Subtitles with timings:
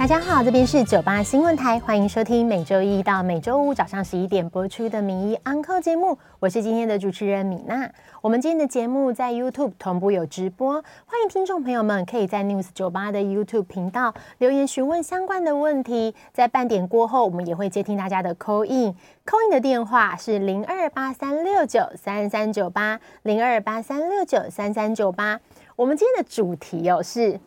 [0.00, 7.92] 大家好，这边是九八新闻台，欢迎收听每周一到每周五早上十一点播出的《名医 Uncle》节目，我是今天的主持人米娜。
[8.22, 16.14] 我们今天的节目在 YouTube 同步有直播，欢迎听众朋友们可以在 News 九八的 YouTube 频道留言询问相关的问题。
[16.32, 25.38] 在半点过后，我们也会接听大家的 Call In，Call In 的电话是零二八三六九三三九八零二八三六九三三九八。
[25.76, 27.38] 我们今天的主题哦是。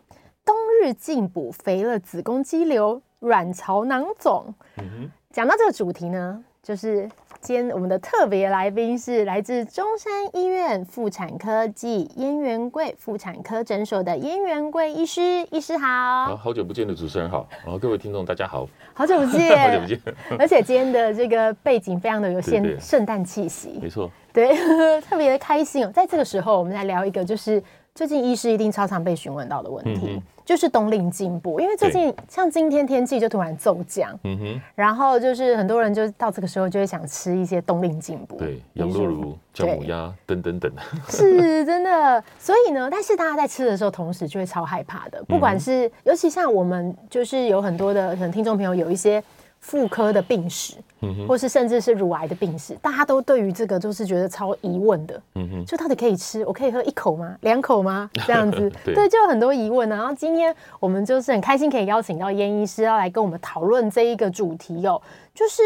[0.46, 4.54] 冬日进补肥了子宫肌瘤、卵巢囊肿。
[4.78, 15.46] 嗯、讲到这个主题呢，就是今天我们的特别来宾是来自中山医院妇产科暨燕元贵妇产科诊所的燕元贵医师。
[15.52, 16.26] 医师好。
[16.26, 18.68] 好，好久不见的主持人好，然后各位听众大家好。
[18.94, 20.00] 好久不见， 好久不见。
[20.38, 24.56] 而且今天的这个背景非常的有现圣诞气息，没错，对，
[25.02, 25.92] 特别的开心哦。
[25.94, 27.62] 在这个时候，我们来聊一个就是
[27.96, 30.02] 最近医师一定超常被询问到的问题。
[30.14, 40.70] 嗯就是冬令进补，因为最近像今天天气就突然骤降，嗯哼，然后就是很多人就到这个时候就会想吃一些冬令进补，对，羊肉炉、姜母鸭等等等，
[41.08, 42.22] 是真的。
[42.38, 49.24] 所以呢，但是大家在吃的时候，同时就会超害怕的，不管是、嗯、尤其像我们，就是有很多的可能听众朋友有一些。
[49.64, 50.76] 妇科的病史，
[51.26, 55.22] 或是甚至是乳癌的病史，大家都对于这个就是觉得超疑问的。
[55.36, 56.46] 嗯哼，就到底可以吃？
[56.46, 57.38] 我可以喝一口吗？
[57.42, 58.10] 两口吗？
[58.28, 59.88] 这样子，对，对，就有很多疑问。
[59.88, 65.02] 然后今天我们就是很开心可以邀请到燕医师要来跟我们讨论这一个主题哦。
[65.34, 65.64] 就是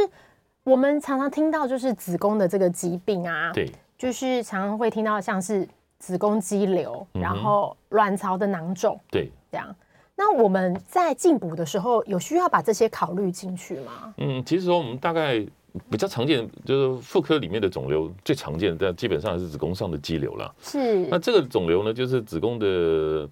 [0.63, 9.75] 我们常常听到就是子宫的这个疾病啊，对，就是常常会听到像是子宫肌瘤，然后卵巢的囊肿，对，这样。
[10.19, 14.13] 那我们在进补的时候，有需要把这些考虑进去吗？
[14.17, 15.45] 嗯，其实说我们大概
[15.91, 20.56] 比较常见，就是妇科里面的肿瘤最常见的，但基本上是子宫上的肌瘤了。
[20.59, 21.06] 是。
[21.06, 23.29] 那这个肿瘤呢，就是子宫的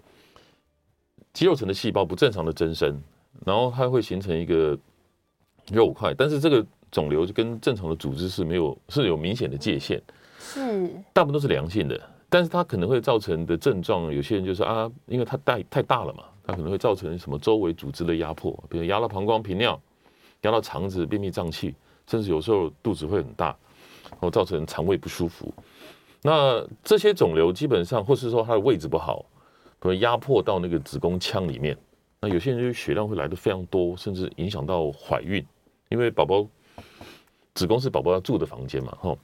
[1.33, 3.01] 肌肉层的细胞不正常的增生，
[3.43, 4.77] 然后它会形成一个
[5.71, 9.99] 肉块，但是这个肿瘤就跟正常的组织是没有是有明显的界限。
[10.37, 10.87] 是。
[11.13, 16.23] 大部分都是良性的，但是它可能会造成的症状，有些人就说啊，因为它带太大了嘛。
[16.45, 19.79] 它可能会造成什么周围组织的压迫，比如压到膀胱、频尿，
[20.41, 21.73] 压到肠子、便秘、胀气，
[22.07, 23.47] 甚至有时候肚子会很大，
[24.11, 25.51] 然后造成肠胃不舒服。
[26.21, 29.25] 那这些肿瘤基本上，或是说它的位置不好，
[29.79, 31.77] 可能压迫到那个子宫腔里面。
[32.21, 35.45] 那有些人就血量会来的非常多，甚至影响到怀孕，
[35.89, 36.47] 因为宝宝
[37.53, 39.17] 子宫是宝宝要住的房间嘛，哈。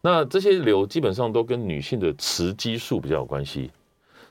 [0.00, 3.70] 那这些瘤基本上都跟女性的雌激素比较有关系。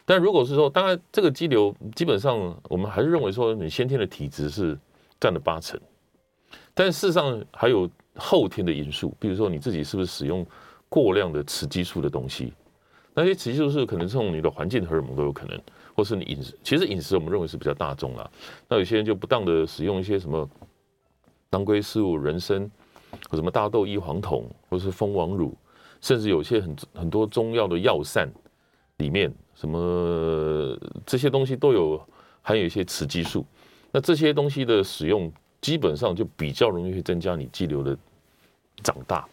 [0.09, 4.75] 但如果是说，当然这个肌瘤基本上我们还是认为说你先天的体质是
[5.20, 5.80] 占了八成，
[6.74, 10.44] 但事实上还有后天的因素，比如说你自己是不是使用
[10.90, 12.52] 过量的雌激素的东西，
[13.14, 15.62] 那些雌激素是可能是从你的环境荷尔蒙都有可能，
[15.96, 18.28] 或是你饮食，其实饮食我们认为是比较大众啦。
[18.68, 20.50] 那有些人就不当的使用一些什么
[21.52, 22.68] 当归四物、人参
[23.30, 25.56] 或什么大豆异黄酮，或是蜂王乳，
[26.02, 28.28] 甚至有些很很多中药的药膳
[29.00, 29.30] 里面。
[29.56, 30.74] 什么
[31.06, 32.02] 这些东西都有
[32.42, 33.46] 含有一些雌激素，
[33.92, 35.30] 那这些东西的使用
[35.60, 37.98] 基本上就比较容易会增加你肌瘤的
[38.82, 39.28] 长大。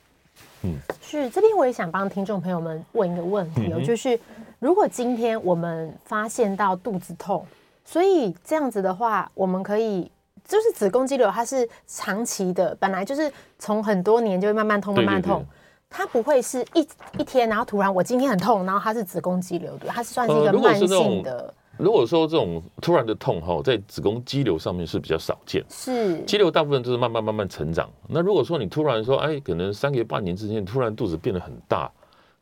[0.63, 4.19] 嗯，是这边我也想帮听众朋友们问一个问题哦，就是
[4.59, 7.47] 如果今天我们发现到肚子痛，
[7.85, 10.11] 所以这样子的话，我们可以
[10.45, 15.47] 就是子宫肌瘤它是长期的，本来就是从很多年就会慢慢痛，慢慢痛。
[15.89, 16.81] 它不会是一
[17.19, 21.55] 一天，然后突然我今天很痛，然后它是子宫肌瘤，对，它是算是一个慢性的。
[21.79, 25.65] 呃、如果说这种突然的痛哈，在子宫肌瘤上面是比较少见。
[25.71, 27.89] 是肌瘤大部分都是慢慢慢慢成长。
[28.09, 31.91] 那如果说你突然说，哎，可能三个月半年之间突然肚子变得很大，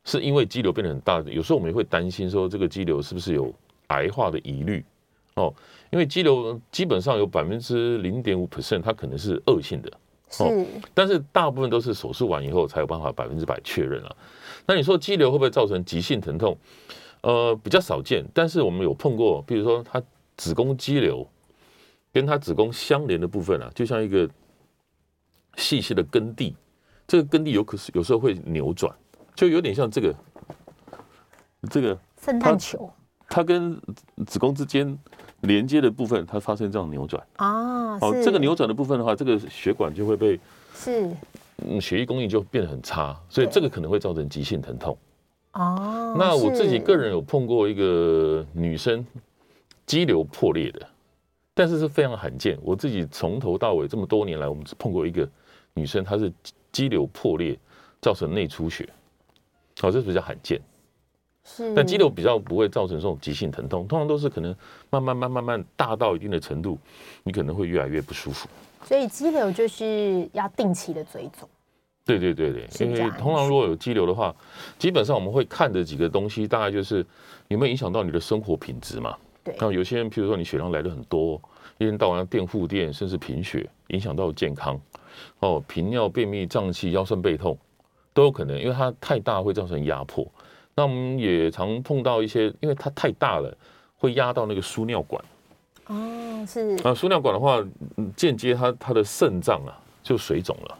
[0.04, 1.20] 是因为肌瘤变得很大。
[1.20, 3.52] 有时候我们也会担心说，这个肌瘤是不是有
[3.88, 4.84] 癌化的疑虑
[5.34, 5.52] 哦？
[5.90, 9.92] 因为肌瘤基本上有百分之零点五 percent，它可能是恶性的。
[10.36, 14.16] 是，但是大部分都是手术完以后才有办法百分之百确认啊。
[14.66, 16.56] 那你说肌瘤会不会造成急性疼痛？
[17.22, 20.02] 呃，比较少见，但是我们有碰过，比如说他
[20.36, 21.26] 子宫肌瘤
[22.12, 24.28] 跟它子宫相连的部分啊，就像一个
[25.56, 26.54] 细细的根蒂，
[27.06, 28.94] 这个根蒂有可是有时候会扭转，
[29.34, 30.14] 就有点像这个
[31.70, 32.92] 这个圣诞球，
[33.28, 33.80] 它跟
[34.26, 34.98] 子宫之间
[35.46, 37.98] 连接的部分，它发生这样扭转啊。
[38.00, 40.38] 哦，这个扭转的部分的话，这个血管就会被
[40.74, 41.08] 是
[41.58, 44.96] 嗯血液供应就变得很差，所以这个可能会造成急性疼痛。
[45.52, 49.06] 哦，那我自己个人有碰过一个女生
[49.86, 50.86] 肌瘤破裂的，
[51.54, 52.58] 但是是非常罕见。
[52.62, 55.28] 我自己从头到尾这么多年来，我们只碰过一个
[55.74, 56.32] 女生，她是
[56.72, 57.56] 肌瘤破裂
[58.00, 58.88] 造成内出血，
[59.80, 60.60] 好，这是比较罕见。
[61.44, 64.54] 是，但肌瘤比较不会造成这种急性疼痛，通常都是可能
[64.90, 66.78] 慢慢慢慢慢大到一定的程度，
[67.22, 68.48] 你可能会越来越不舒服。
[68.84, 71.48] 所以肌瘤就是要定期的追踪。
[72.06, 74.34] 对对对对，因为通常如果有肌瘤的话，
[74.78, 77.04] 基本上我们会看的几个东西，大概就是
[77.48, 79.16] 有没有影响到你的生活品质嘛。
[79.42, 79.56] 对。
[79.58, 81.40] 那有些人，譬如说你血量来的很多，
[81.78, 84.78] 一天到晚要垫护垫，甚至贫血，影响到健康。
[85.40, 87.56] 哦，频尿、便秘、胀气、腰酸背痛
[88.12, 90.26] 都有可能，因为它太大会造成压迫。
[90.74, 93.56] 那我们也常碰到一些，因为它太大了，
[93.96, 95.24] 会压到那个输尿管。
[95.86, 96.76] 哦，是。
[96.82, 97.64] 啊输尿管的话，
[98.16, 99.72] 间接它它的肾脏啊
[100.02, 100.78] 就水肿了。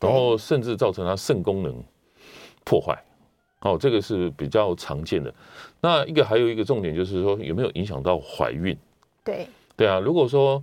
[0.00, 1.74] 然后甚至造成它肾功能
[2.64, 2.98] 破坏，
[3.60, 5.32] 哦，这个是比较常见的。
[5.78, 8.74] 那一个还有一个重点就是说，有没有影响到怀孕？
[9.22, 9.46] 对
[9.76, 10.62] 对啊，如果说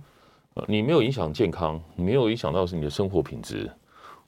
[0.66, 3.70] 你没有影响健康，没有影响到是你的生活品质，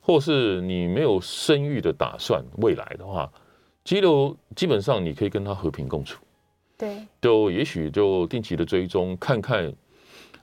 [0.00, 3.29] 或是你没有生育的打算，未来的话，
[3.90, 6.22] 肌瘤基本上你可以跟它和平共处。
[6.78, 9.64] 对，就也许就定期的追踪看看，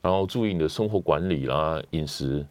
[0.01, 2.45] 然后注意你的生活管理啦、饮食。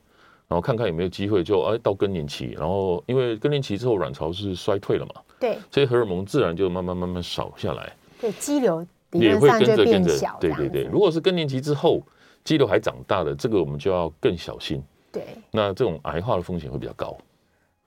[0.49, 8.83] 然后看看有没有机会，就哎到更年期，然后因为更年期之后卵巢是衰退了嘛，对，所以荷尔蒙自然就慢慢慢慢少下来，对，肌瘤
[9.13, 10.85] 也会跟着跟着，对对对。
[10.85, 12.01] 对如果是更年期之后
[12.43, 14.83] 肌瘤还长大的，这个我们就要更小心，
[15.13, 17.15] 对，那这种癌化的风险会比较高。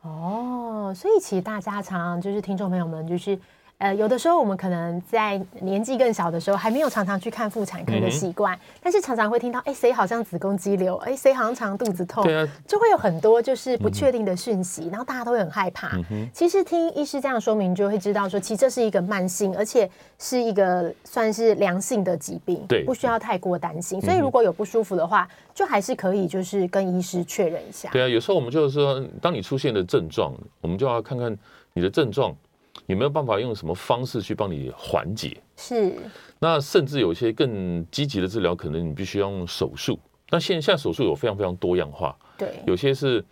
[0.02, 3.40] 哦，所以其实大家常就是听众朋友们就是。
[3.80, 15.98] 呃，有的时候我们可能在年纪更小的时候，还没有常常去看妇产科的习惯，嗯、但是常常会听到，哎，谁好像子宫肌瘤，哎，谁好像常常肚子痛，对啊，就会有很多就是不确定的讯息，嗯、然后大家都会很害怕。
[16.12, 24.02] 嗯、其实听医师这样说明，就会知道说，其实这是一个慢性，而且是一个算是良性的疾病，对，不需要太过担心。
[24.02, 27.88] 所以如果有不舒服的话，就还是可以就是跟医师确认一下。
[27.94, 31.34] 对啊，有时候我们就是说，当你出现的症状，我们就要看看
[31.72, 32.36] 你的症状。
[32.90, 35.40] 有没有办法用什么方式去帮你缓解？
[35.56, 35.94] 是，
[36.40, 40.00] 那甚至有一些更积极的治疗，可能你必须要用手术。
[40.32, 43.24] 那现在手术有非常非常多样化，对，有些是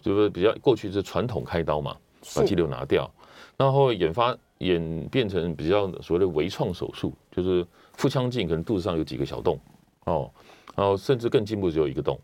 [0.00, 1.94] 就是比较过去是传统开刀嘛，
[2.34, 3.10] 把肌瘤拿掉，
[3.58, 9.60] 然后演发演变成比较所谓的微创手术，就是腹腔镜可能肚子上有几个小洞。
[10.04, 10.30] 哦，
[10.74, 12.18] 然后甚至更进步只有一个洞，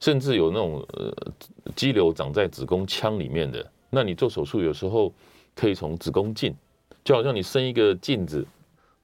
[0.00, 1.10] 甚至有那种呃
[1.74, 5.10] 肌瘤长在子宫腔里面的，那你做手术有时候。
[5.56, 6.54] 可以从子宫镜，
[7.02, 8.46] 就好像你伸一个镜子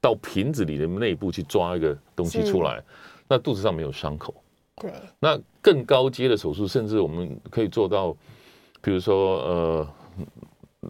[0.00, 2.80] 到瓶子里的内部去抓一个东西出来，
[3.26, 4.34] 那肚子上没有伤口。
[4.76, 4.92] 对。
[5.18, 8.14] 那更高阶的手术，甚至我们可以做到，
[8.82, 9.88] 比如说呃，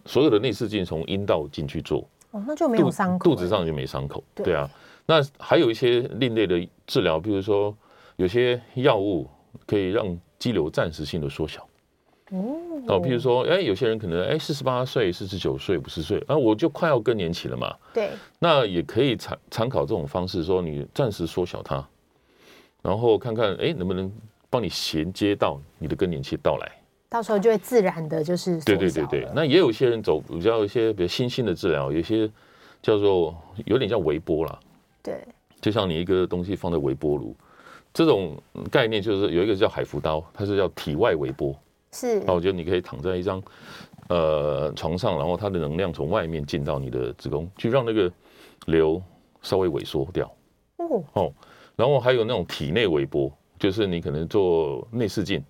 [0.05, 4.23] 所有的内视镜从阴道进去做，哦，那就没有伤口，肚子上就没伤口。
[4.35, 4.69] 对啊。
[5.07, 7.77] 那还有一些另类的治疗，比如说
[8.17, 9.29] 有些药物
[9.67, 11.67] 可以让肌瘤暂时性的缩小。
[12.89, 17.77] 哦，譬如说，哎，有些人可能，哎，四十八岁、四十九岁、五十岁，啊，我就快要更年期了嘛。
[17.93, 18.09] 对。
[18.39, 21.87] 那也可以参参考这种方式，说你暂时缩小它，
[22.81, 24.11] 然后看看，哎，能不能
[24.49, 26.73] 帮你衔接到你的更年期到来。
[27.11, 29.29] 到时候就会自然的，就是对对对对。
[29.35, 32.27] 那也有些人走比较一些比较新兴的治疗，有些
[32.81, 33.37] 叫做
[33.67, 34.59] 有点像微波啦。
[35.03, 35.23] 对。
[35.61, 37.37] 就像你一个东西放在微波炉，
[37.93, 38.37] 这种
[38.71, 41.55] 概念就是有一个叫海扶刀，它是叫体外微波。
[41.93, 43.43] 是，那我觉得你可以躺在一张
[44.09, 48.11] 呃床上，然后它的能量从外面进到你的子宫，去让那个
[48.67, 49.01] 瘤
[49.43, 50.27] 稍微萎缩掉。
[50.79, 51.33] 哦哦，
[51.77, 55.43] 然后还有那种体内微波，就是你可能做内视镜，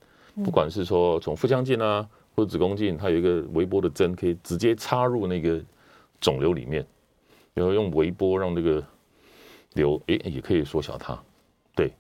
[0.44, 5.61] 不管是说从腹腔镜啊或者子宫镜，它有一个微波的针，可以直接插入那个
[6.20, 6.84] 肿瘤里面，
[7.54, 8.84] 然后用微波让那个
[9.75, 11.18] 瘤诶也可以缩小它。
[11.75, 11.92] 对，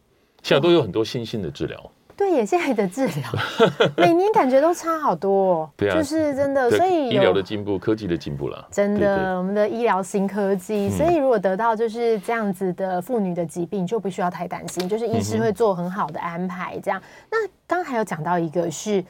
[0.42, 1.90] 现在都有很多新兴的治疗。
[2.16, 3.24] 对，也现在的治疗
[3.96, 16.78] 每年感觉都差好多，哦，对啊，就是真的，所以医疗的进步，科技的进步了，真的，我们的医疗新科技，所以如果得到就是这样子的妇女的疾病，就不需要太担心，就是医师会做很好的安排。
[16.82, 19.04] 这样，嗯、那刚还有讲到一个是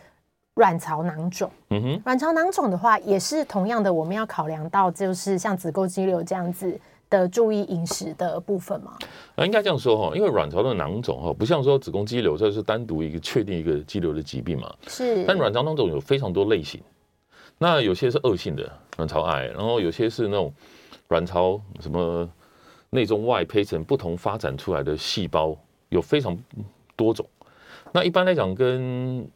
[0.54, 6.78] 卵巢囊肿，嗯哼，卵巢囊肿的话，也是同样的，我们要考量到就是像子宫肌瘤这样子
[7.18, 8.96] 的注意饮食的部分吗？
[9.36, 14.74] 啊，应该这样说哈，因为卵巢的囊肿哈，不像说子宫肌瘤，这是单独一个确定一个肌瘤的疾病嘛。
[14.88, 15.24] 是。
[15.26, 16.80] 但卵巢囊肿有非常多类型，
[17.58, 20.52] 那有些是恶性的卵巢癌，然后有些是那种
[21.08, 22.28] 卵巢什么
[22.88, 25.54] 内中外胚层不同发展出来的细胞，
[25.90, 26.36] 有非常
[26.96, 27.26] 多种。
[27.92, 29.28] 那一般来讲，跟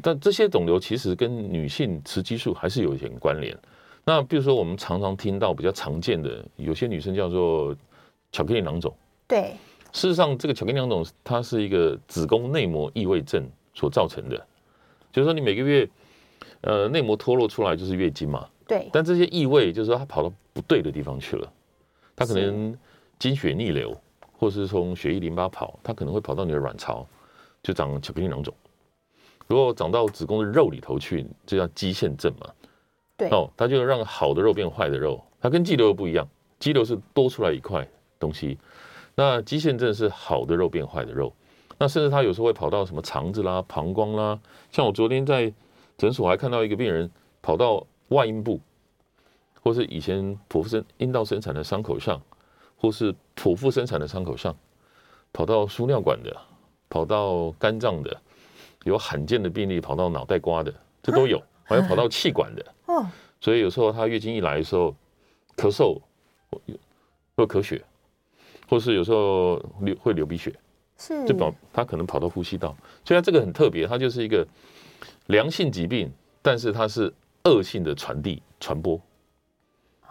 [0.00, 3.56] 但这些肿瘤其实跟女性雌激素还是有一点关联。
[4.04, 7.74] 那比如说，我们常常听到比较常见的，有些女生叫做
[8.30, 8.94] 巧克力囊肿。
[9.26, 9.54] 对，
[9.92, 14.36] 事实上，这个巧克力囊肿它是一个子宫内膜异位症所造成的，
[15.10, 15.88] 就是说你每个月，
[16.60, 18.46] 呃，内膜脱落出来就是月经嘛。
[18.66, 18.90] 对。
[18.92, 21.50] 但这些异位就是说它跑到不对的地方去了，
[22.14, 22.76] 它可能
[23.18, 23.98] 经血逆流，
[24.32, 27.06] 或是从血液淋巴跑，它可能会跑到你的卵巢，
[27.62, 28.52] 就长巧克力囊肿。
[29.46, 32.52] 如果长到子宫的肉里头去，这叫肌腺症嘛。
[33.16, 36.28] 对哦，它就让好的肉变坏的肉，它跟肌瘤不一样，
[36.58, 37.86] 肌瘤是多出来一块
[38.18, 38.58] 东西，
[39.14, 41.32] 那肌腺症是好的肉变坏的肉，
[41.78, 44.40] 那甚至它有时候会跑到什么肠子啦、膀胱啦，
[44.72, 45.52] 像我昨天在
[45.96, 47.08] 诊所还看到一个病人
[47.40, 48.60] 跑到外阴部，
[49.62, 52.20] 或是以前剖腹生阴道生产的伤口上，
[52.76, 54.56] 或是剖腹生产的伤口上，
[55.32, 56.36] 跑到输尿管的，
[56.88, 58.20] 跑到肝脏的，
[58.82, 61.40] 有罕见的病例跑到脑袋瓜的，这都有。
[61.66, 62.62] 还有跑到气管的
[62.94, 63.06] 哦，
[63.40, 64.94] 所以有时候她月经一来的时候，
[65.56, 66.00] 咳嗽，
[67.34, 67.82] 会咳血，
[68.68, 70.54] 或是有时候流会流鼻血，
[70.96, 74.46] 是就跑她可能跑到呼吸道，所以它这个很特别，它就是一个
[75.26, 76.08] 良性疾病，
[76.40, 77.12] 但是它是
[77.44, 79.00] 恶性的传递传播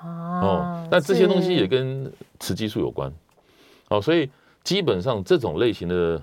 [0.02, 0.86] 哦。
[0.92, 3.10] 那这些东西也跟雌激素有关
[3.88, 4.30] 哦，所以
[4.64, 6.22] 基本上这种类型的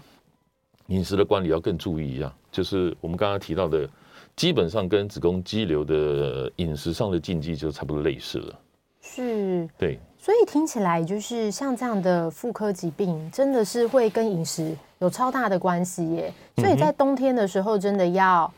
[0.89, 3.89] 饮食的管理要更注意一下，就是我们刚刚提到的。
[4.37, 8.59] 基本上跟子宫肌瘤的饮食上的禁忌就差不多类似了，
[9.03, 16.33] 是，对，所以听起来就是像这样的妇科疾病，真的是会跟饮食有超大的关系耶。
[16.57, 18.51] 所以在冬天的时候，真的要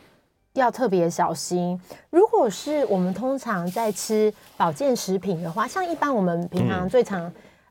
[0.52, 1.80] 要特别小心。
[2.10, 7.22] 如果是我们通常在吃保健食品的话，像一般我们平常最常，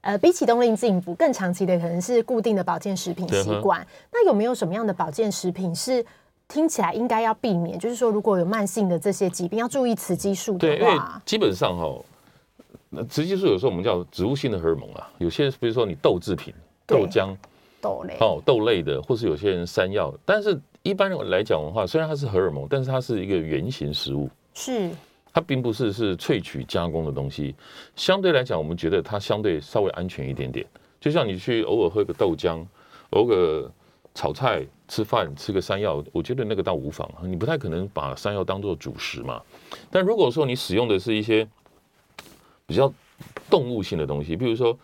[0.01, 3.87] 嗯、呃，比起冬令进补更长期的，可能是固定的保健食品习惯。
[4.11, 6.05] 那有没有什么样的保健食品是？
[6.51, 10.75] 听起来应该要避免，就是说，如果有慢性的这些疾病，要注意雌激素的话。
[10.75, 12.03] 对，因为基本上哈，
[12.89, 16.53] 那雌激素有时候我们叫植物性的荷尔蒙啊，有些比如说你豆制品、
[16.85, 17.33] 豆浆、
[17.79, 24.91] 豆类哦豆类的，或是有些人山药，但是一般来讲的话，虽然它是荷尔蒙，但是它是一个原型食物，是
[25.33, 27.55] 它并不是是萃取加工的东西。
[27.95, 30.65] 相对来讲，我们觉得它相对稍微安全一点点。
[30.99, 32.65] 就像你去偶尔喝个豆浆，
[33.11, 33.71] 偶尔。
[34.13, 37.09] 炒菜、吃饭、吃个山药，我觉得那个倒无妨。
[37.23, 39.41] 你不太可能把山药当做主食嘛。
[39.89, 41.47] 但如果说你使用的是一些
[42.65, 42.93] 比较
[43.49, 44.77] 动物性的东西，比如说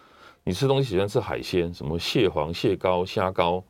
[0.45, 3.61] 你吃东西喜欢吃海鲜，什么蟹黄、蟹膏、虾膏、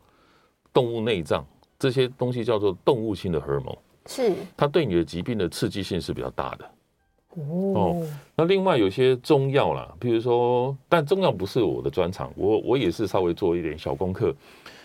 [0.72, 1.44] 动物内脏
[1.80, 3.76] 这些东西叫做动物性的荷尔蒙，
[4.06, 6.70] 是它对你的疾病的刺激性是比较大的。
[7.74, 14.32] 哦，那另外有些中药啦，比如说，但中药不是我的专长，我我也是稍微做一点小功课。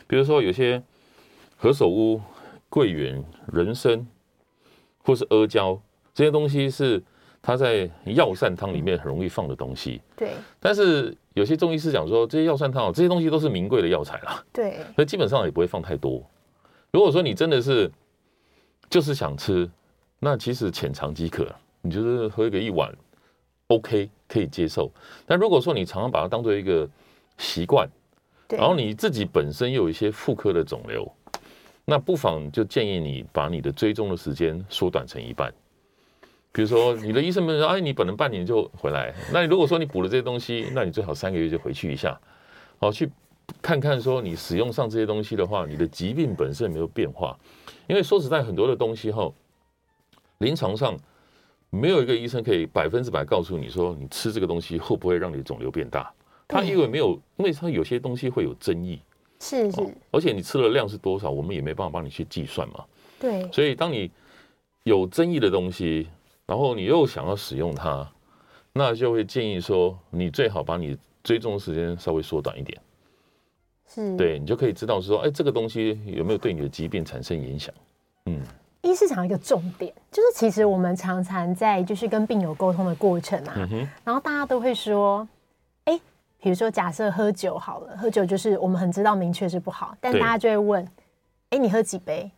[0.07, 0.83] 比如说，有些
[1.63, 2.21] 何首乌、
[2.69, 4.05] 桂圆、人参，
[5.05, 5.81] 或是阿胶
[6.13, 7.01] 这些东西，是
[7.41, 10.03] 它在药膳汤里面很容易放的东西。
[10.17, 10.33] 对。
[10.59, 14.45] 但是有些中医师讲说，这些药膳汤这些东西都是名贵的药材啦。
[14.53, 14.79] 对。
[14.97, 16.21] 所以基本上也不会放太多。
[16.91, 17.89] 如果说你真的是
[18.91, 19.71] 就是想吃，
[20.19, 21.47] 那其实浅尝即可，
[21.81, 22.93] 你就是喝一个一碗
[23.69, 24.91] ，OK 可以接受。
[25.25, 26.91] 但如果说你常常把它当做一个
[27.39, 27.89] 习惯，
[28.49, 31.09] 然后你自己本身又有一些妇科的肿瘤，
[31.85, 35.53] 那不妨就建议你把你的追踪的时间缩短成一半。
[36.53, 42.21] 比如说，你的医生们说，哎，你本来半年就回来，那你如果说你补了这些东西，那你最好三个月就回去一下，
[42.79, 43.11] 好去
[43.63, 47.39] 看看说你使用上这些东西的话，你的疾病本身有没有变化？
[47.89, 49.33] 因为说实在，很多的东西哈，
[50.39, 50.95] 临床上
[51.71, 56.13] 没有一个医生可以百分之百告诉你说，你吃这个东西会不会让你肿瘤变大。
[56.47, 59.01] 他因为没有，因为他有些东西会有争议，
[59.45, 62.85] 是是，而且你吃的量是多少，我们也没办法帮你去计算嘛。
[63.19, 64.09] 对，所以当你
[64.85, 66.07] 有争议的东西，
[66.47, 68.09] 然后你又想要使用它，
[68.73, 72.81] 那就会建议说，你最好把你追踪的时间稍微缩短一点。
[73.89, 77.75] 是，对，你就可以知道说，哎，这个东西有没有对你的疾病产生影响？
[78.27, 78.41] 嗯，
[78.83, 85.27] 医师讲一个重点，就是其实我们常常在就是跟病友沟通的过程啊，嗯、然后大家都会说。
[86.43, 90.89] 比如说，假设喝酒好了，喝酒就是我们很知道明确是不好，但大家就会问：
[91.51, 92.29] 哎，你喝几杯？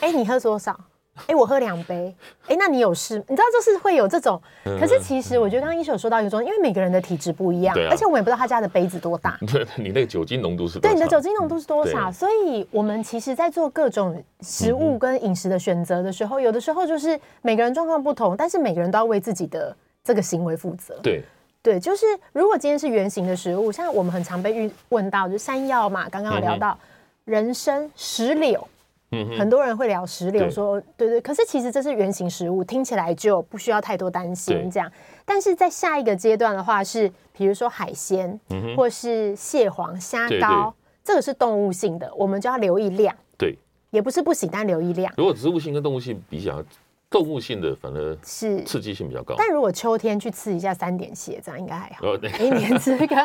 [0.00, 0.78] 哎，你喝多少？
[1.26, 2.14] 哎，我喝两杯，
[2.48, 3.16] 哎，那你有事？
[3.26, 4.38] 你知道就是会有这种。
[4.62, 9.38] 可是其实我觉得刚刚医生有说到一个，因为每个人的体质不一样，而且我们也不知道他家的杯子多大。
[9.50, 10.92] 对， 你那个酒精浓度是多少？
[10.92, 12.12] 对，你的酒精浓度是多少？
[12.12, 20.98] 所以我们其实，在做各种食物跟饮食的选择的时候，有的时候就是每个人状况不同，但是每个人都要为自己的这个行为负责。
[21.02, 21.24] 对，
[21.66, 26.78] 对，就是如果今天是圆形的食物，像我们很常被遇问到，就山药嘛，刚刚有聊到
[27.24, 28.64] 人参、石榴。
[29.10, 34.88] 嗯，很多人会聊石榴，说对，对对，可是其实这是原型食物，听起来就不需要太多担心这样。
[35.24, 43.12] 但是在下一个阶段的话是，比如说海鲜，嗯，或是蟹黄、虾膏，对对，这个是动物性的，我们就要留意量。
[43.36, 43.58] 对，
[43.90, 45.12] 也不是不行，但留意量。
[45.16, 46.62] 如果植物性跟动物性比较。
[47.08, 48.62] 动物性的反而是。
[48.64, 52.14] 刺激性比较高，但如果秋天去吃一下三点蟹，这样应该还好。
[52.38, 53.16] 一年吃个，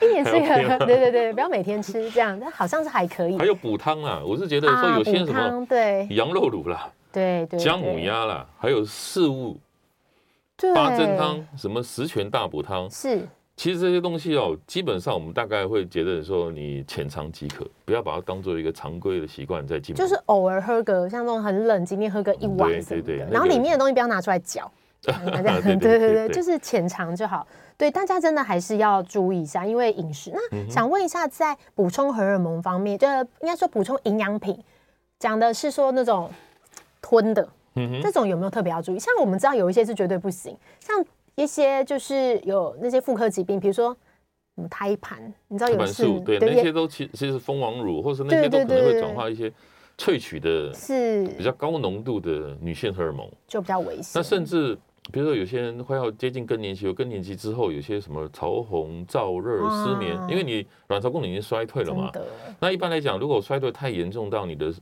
[0.00, 3.36] 一年吃个， 对对对，不要每天吃这样，但好像是还可以。
[3.38, 6.06] 还有补汤啊，我是觉得说有些什么对。
[6.10, 9.58] 羊肉卤啦，对对，姜母鸭啦，还有四物
[10.74, 13.28] 八珍汤，什么十全大补汤是。
[13.60, 19.94] 其实这些东西哦，基本上我们大概会觉得说，你浅尝即可，不要把它当做一个常规的习惯在进。
[19.94, 24.72] 就是偶尔喝个，像这种很冷，今天喝个一碗的，对对对，然后里面的东西不要拿出来搅。
[25.78, 27.46] 对对对，就是浅尝就好。
[27.76, 30.32] 对，大家真的还是要注意一下，因为饮食。
[30.32, 34.58] 那想问一下，在补充荷尔蒙方面，就应该说补充营养品，
[35.18, 36.30] 讲的是说那种
[37.02, 38.98] 吞的，嗯，这种有没有特别要注意？
[38.98, 41.04] 像我们知道有一些是绝对不行，像。
[41.36, 43.96] 一些就是有那些妇科疾病，比如说
[44.56, 49.50] 什么胎盘，你知道有是，对，对那些都其其实蜂王乳，或是那些都可能会转化一些
[49.96, 51.26] 萃取的，是。
[51.38, 54.12] 比较高浓度的女性荷尔蒙，就比较危险。
[54.14, 54.76] 那甚至
[55.12, 62.12] 比如说有些人快要接近更年期，有更年期之后有些什么潮红、燥热、失眠，因为你卵巢功能已经衰退了嘛。
[62.58, 64.72] 那一般来讲，如果衰退太严重到你的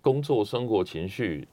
[0.00, 1.46] 工作、生活、情绪，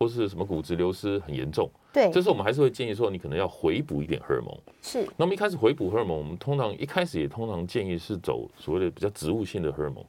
[0.00, 1.70] 或是什么骨质流失很严重。
[1.92, 4.58] 对，这时候我们还是会建议说，你可能要回补一点荷尔蒙。
[4.80, 10.02] 是，那么一开始回补荷尔蒙，我们通常一开始也通常建议是走所谓的比较植物性的荷尔蒙，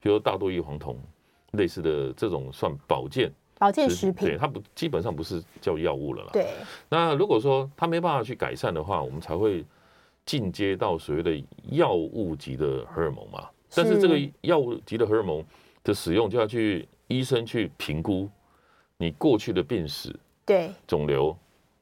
[0.00, 0.98] 比如大豆异黄酮
[1.52, 6.30] 类似的这种算保健保健食品，对，它不基本上不是叫药物了啦。
[6.30, 6.48] 对，
[6.90, 9.64] 那如果说它没办法去改善的话，我们才会
[10.26, 13.48] 进阶到所谓的药物级的荷尔蒙嘛。
[13.74, 15.42] 但是这个药物级的荷尔蒙
[15.82, 18.28] 的使用，就要去医生去评估
[18.98, 20.14] 你过去的病史。
[20.44, 21.36] 对，肿瘤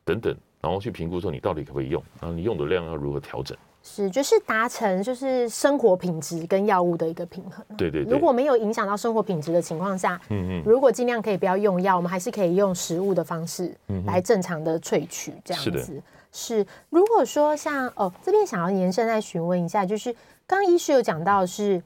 [0.04, 3.56] 等等，然后去评估说你到底可不可以用，然后你用的量要如何调整？
[3.82, 7.64] 是，就是达成就是生活品质跟药物的一个平衡。
[7.78, 13.72] 对对对，如果没有影响到生活品质的情况下，嗯嗯，如果尽量可以不要用药，我们还是可以用食物的方式
[14.04, 15.70] 来正常的萃取，这样子。
[15.70, 16.02] 是的。
[16.32, 20.12] 是，如果说像哦，这边想要延伸再询问一下，就是
[20.44, 21.80] 刚刚医师有讲到是。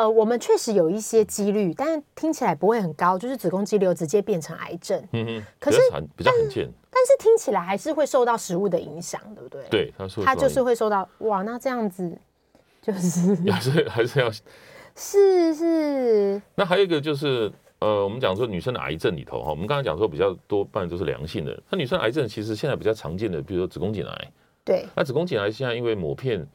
[0.00, 4.98] 呃，我们确实有一些几率，但是听起来不会很高，就是子宫肌瘤直接变成癌症。
[5.12, 5.78] 嗯哼，可是
[6.16, 9.62] 比较罕见，但是听起来还是会受到食物的影响，对不对？
[9.68, 9.92] 对，
[10.24, 12.16] 它就是会受到哇，那这样子
[12.80, 14.30] 就是还是还是要
[14.96, 16.40] 是是。
[16.54, 24.32] 那还有一个就是呃，我们讲说女生的癌症里头哈，我们刚才讲说比较多半都是良性的，那女生癌症其实现在比较常见的，比如说子宫颈癌。
[24.64, 26.48] 对，那子宫颈癌现在因为抹片。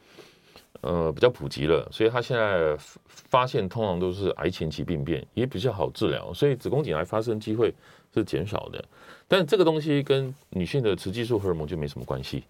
[0.86, 7.74] 呃，比较普及了，所以他现在发现通常都是癌前期病变，也比较好治疗，所以子宫颈癌发生机会
[8.14, 8.86] 是减少的。
[9.28, 12.44] 但这个东西跟女性的雌激素荷尔蒙就没什么关系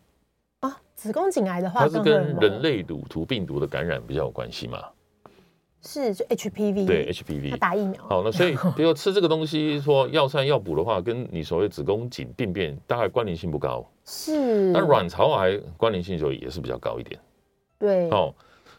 [0.60, 0.78] 啊。
[0.96, 4.84] 子宫颈癌的话，它是跟人类乳头病毒的感染比较有关系嘛？
[5.82, 8.04] 是，就 HPV，对 HPV，打疫苗。
[8.04, 13.90] 好，那所以 比如吃这个东西，说药膳药补的话，跟你所谓子宫颈病变大概关联性不高。
[14.04, 17.18] 是，那卵巢癌关联性就也是比较高一点。
[17.78, 18.34] 对哦，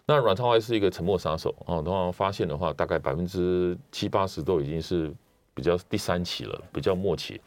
[0.06, 1.82] 那卵巢癌是一个沉默杀手哦。
[1.82, 5.12] 通常发现的话，大概百分之七八十都已经是
[5.52, 7.40] 比较第三期了，比较末期。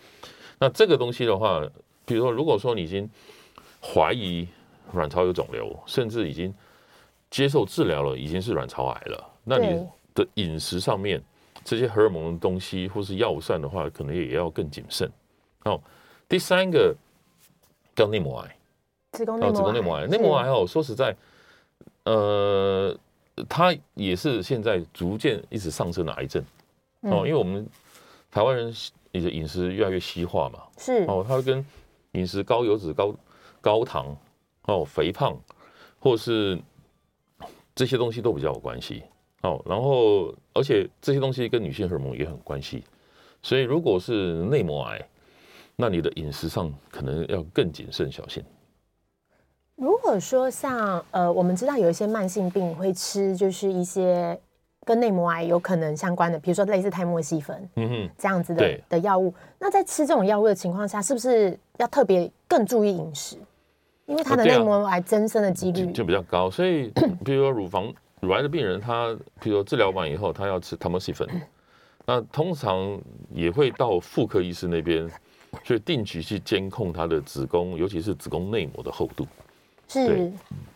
[0.59, 1.65] 那这个东西的话，
[2.05, 3.09] 比如说，如果说你已经
[3.81, 4.47] 怀疑
[4.93, 6.53] 卵巢有肿瘤，甚至已经
[7.31, 11.21] 接受治疗了，已经是卵巢癌了，那你的饮食上面
[11.63, 15.11] 这些荷尔蒙的东西或是药膳的话，可能也要更谨慎。
[15.65, 15.81] 哦，
[16.27, 16.95] 第三个
[17.95, 18.55] 叫内膜癌，
[19.13, 21.15] 子宫内膜癌，内膜癌哦，说实在。
[22.09, 22.97] 呃，
[23.47, 26.43] 它也是现在逐渐一直上升的癌症。
[27.01, 27.67] 哦，因为我们
[28.31, 28.73] 台湾人
[29.11, 31.05] 你的饮食越来越西化嘛，是。
[31.07, 31.63] 哦，它跟
[32.13, 33.15] 饮食高油脂、高
[33.61, 34.17] 高糖
[34.63, 35.37] 哦、肥胖，
[35.99, 36.59] 或是
[37.75, 39.03] 这些东西都比较有关系。
[39.43, 39.61] 哦。
[39.65, 42.83] 然后，而且这些东西跟女性荷尔蒙也很关系，
[43.43, 45.07] 所以如果是内膜癌，
[45.75, 48.43] 那你的饮食上可能要更谨慎小心。
[49.79, 54.37] 如果说像呃，我们知道有一些慢性病会吃，就是一些
[54.85, 59.33] 跟内膜癌有可能相关的，比如说类似泰莫西芬，嗯哼，这样子的的药物。
[59.57, 63.37] 那在吃这种药物的情况下，是不是要特别更注意饮食？
[64.05, 66.51] 因为它的内膜癌增生的几率就，就比较高。
[66.51, 66.91] 所以，
[67.23, 71.25] 比如说乳房乳癌的病人，他比如说治疗完以后，他要吃泰莫西芬，
[72.05, 72.99] 那通常
[73.31, 75.09] 也会到妇科医师那边。
[75.63, 79.25] 去定期去监控他的子宫，尤其是子宫内膜的厚度。
[79.89, 80.31] 是，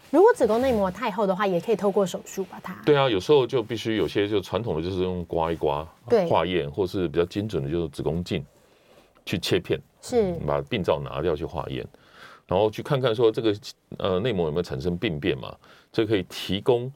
[0.10, 2.76] 如果子宫内膜太厚的话，也可以透过手术把它。
[2.86, 8.46] 对啊，有时候就必须有些就传统的就是用刮一刮，对，化验，或是比较精准的，就是子宫镜
[9.26, 11.88] 去切片，是把病灶拿掉去化验，
[12.48, 13.56] 然后去看看说这个
[14.00, 15.56] 呃内膜有没有产生病变嘛，
[15.92, 16.92] 这可以提供。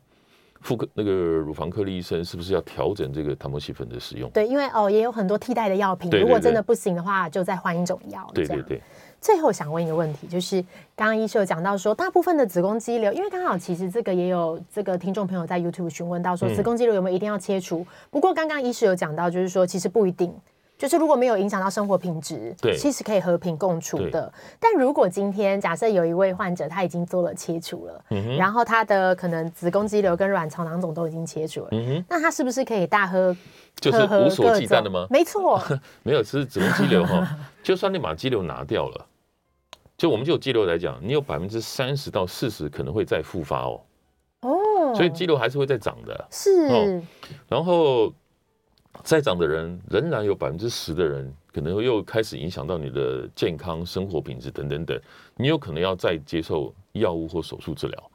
[0.59, 4.27] 妇科那个乳房科的医生是不是要调整这个泰莫西芬的使用？
[4.31, 8.27] 对，因为哦也有很多替代的药品，如果真的不行的话，就再换一种药。
[8.33, 8.81] 对对对。
[9.19, 10.61] 最后想问一个问题，就是
[10.95, 17.79] 刚刚医师有讲到说，大部分的子宫肌瘤，因为刚好其实这个也有这个听众朋友在 YouTube 询问到说，子宫肌瘤有没有一定要切除？
[17.79, 20.33] 嗯、不过刚刚医师有讲到，就是说其实不一定。
[20.77, 24.31] 就是如果没有影响到生活品质，对，其实可以和平共处的。
[24.59, 33.35] 但如果今天假设有一位患者他已经做了切除了，嗯、然后他的可能子宫肌瘤跟卵巢囊肿都已经切除了，嗯、那他是不是可以大喝？
[33.79, 35.07] 就是无所忌惮的吗？
[35.09, 35.59] 没错，
[36.03, 37.27] 没有，其实子宫肌瘤哈，
[37.63, 39.05] 就算你把肌瘤拿掉了，
[39.97, 43.81] 就我们就肌瘤来讲，你有百分之三十到四十可能会再复发哦。
[44.41, 46.27] 哦，所以肌瘤还是会再长的。
[46.29, 47.01] 是，哦、
[47.47, 48.13] 然后。
[49.03, 54.99] 在长的人仍然有百分之十的人可能又开始影响到你的健康、生活品质等等等，
[55.35, 58.11] 你有可能要再接受药物或手术治疗。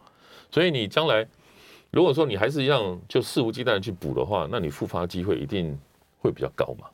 [0.51, 1.27] 所以你将来
[1.90, 5.79] 如果说你还是一样就肆无忌惮的去补的话，那你复发机会一定
[6.21, 6.87] 会比较高嘛？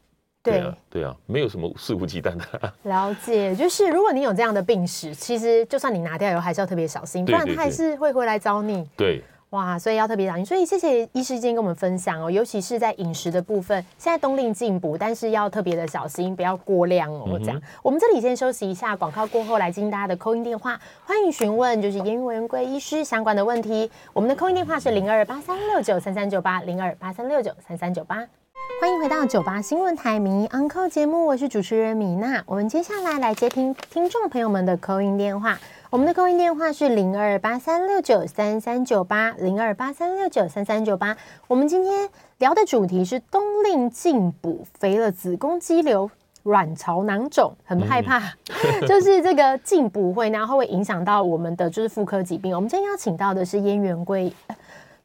[0.42, 2.72] 对啊，对啊，没有什么肆无忌惮的。
[2.84, 8.88] 了解，就是如果你有这样的病史，其实就算你拿掉以后，还是要特别小心，不然他还是会回来找你。
[8.96, 9.22] 对。
[9.50, 10.44] 哇，所以要特别小心。
[10.44, 17.38] 所以谢谢医师今天跟我们分享哦，尤其是在饮食的部分，现在冬令进补，但是要特别的小心，不要过量哦。
[17.38, 23.90] 这样、嗯，我们这里先休息一下，广告过后来接听大家的 call in 电话，欢迎询问就是颜文贵医师相关的问题。
[24.12, 28.16] 我们的 call in 电话是零二八三六九三三九八零二八三六九三三九八。
[28.82, 32.42] 欢迎回到九八新闻台名医 Uncle 节目，我是主持人米娜。
[32.44, 35.58] 我们接下来来接听听众朋友们的 call in 电话。
[35.90, 41.16] 我们的 call in 电话是零二八三六九三三九八零二八三六九三三九八。
[41.46, 46.10] 我们今天聊的主题是冬令进补，肥了子宫肌瘤、
[46.42, 52.54] 卵巢囊肿，很害怕，嗯、 就是这个进补会，然后会影响到我们的就是妇科疾病。
[52.54, 54.30] 我们今天邀请到的是燕元贵。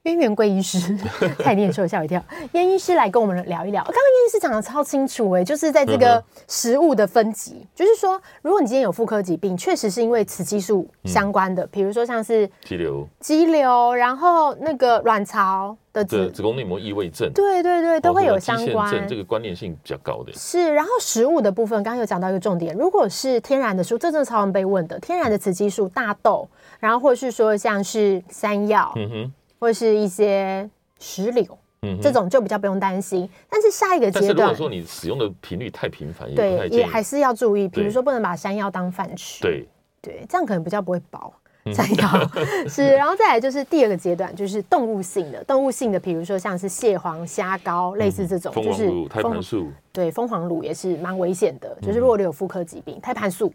[0.03, 0.97] 颜元贵医师，
[1.39, 2.21] 太念说，吓我一跳。
[2.51, 3.81] 燕医师来跟我们聊一聊。
[3.85, 19.07] 刚刚燕医师讲的超清楚哎，就是在这个食物的分级，嗯、就是说，如果你今天有妇科疾病，确实是因为雌激素相关的，比、嗯、如说像是肌瘤、肌瘤，然后那个卵巢的子子宫内膜异位症，对对对，都会有相关。
[19.07, 20.33] 这个关联性比较高的。
[20.33, 26.45] 是，然后食物的部分，刚刚有讲到一个重点，如果是天然的食物，这真的超常被问的，天然的雌激素，大豆，
[26.81, 29.33] 然后或者是说像是山药，嗯哼。
[29.63, 33.29] 或是一些石榴，嗯，这种就比较不用担心。
[33.49, 37.65] 但是下一个阶段，如果说你使用的频率太频繁，对，也还是要注意。
[37.69, 39.65] 比如说，不能把山药当饭吃，对
[40.01, 41.31] 对，这样可能比较不会饱。
[41.73, 42.29] 山药
[42.67, 51.73] 是，然后再来就是第二个阶段，就是动物性的，动物性的，比如说像是蟹黄、虾膏，类似这种，就是胎盘素，对，蜂皇乳也是蛮危险的。
[51.81, 53.53] 就是如果你有妇科疾病，胎盘素。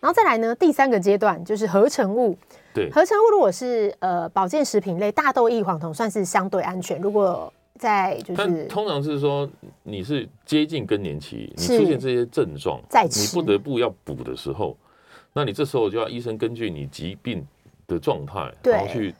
[0.00, 2.34] 然后再来呢，第三个阶段就是合成物。
[2.74, 7.00] 对，合成物如果是呃保健食品类，大豆异黄酮算是相对安全。
[7.00, 9.48] 如果在就是，通常是说
[9.82, 12.80] 你是接近更年期，你出现这些症状，
[13.10, 14.76] 你不得不要补的时候，
[15.32, 17.44] 那你这时候就要医生根据你疾病
[17.86, 19.14] 的状态，然后去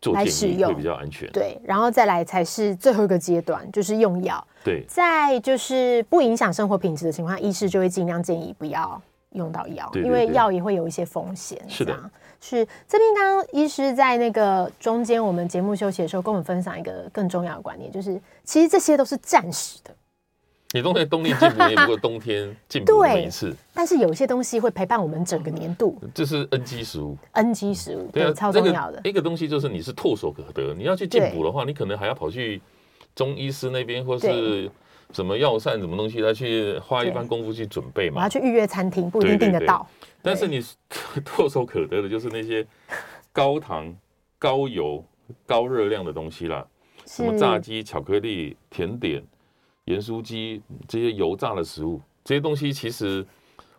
[0.00, 1.30] 做建议，会比较安全。
[1.32, 4.46] 对，然后再来才是最后一个阶段，就是用药。
[4.62, 9.00] 对，在就是不影响生活品质的情况下，医师就会尽量建议不要。
[9.32, 11.60] 用到药，因为药也会有一些风险。
[11.68, 12.10] 是的，
[12.40, 19.94] 是这边刚刚医师在那个中间，我们节目休息的时候，跟我们分享一个更重要的观念，就是其实这些都是暂时的。
[20.72, 25.98] 你冬天冬令进补也不过冬天进补一次， 但是有些东西会陪伴我们整个年度。
[26.14, 29.00] 这是 NG 食物，NG 食物对啊，超重要的。
[29.04, 32.60] 一个东西就是你是唾手可得，你要去进补的话，你可能还要跑去
[33.14, 34.70] 中医师那边，或是。
[35.12, 38.16] 什么药膳，什么东西，他去花一番功夫去准备嘛？
[38.16, 39.86] 我要去预约餐厅，不一定订得到。
[40.20, 40.60] 但是你
[41.24, 42.66] 唾手可得的就是那些
[43.32, 43.94] 高糖、
[44.38, 45.02] 高油、
[45.46, 46.66] 高热量的东西啦，
[47.06, 49.22] 什么炸鸡、巧克力、甜点、
[49.86, 53.24] 盐酥鸡这些油炸的食物，这些东西其实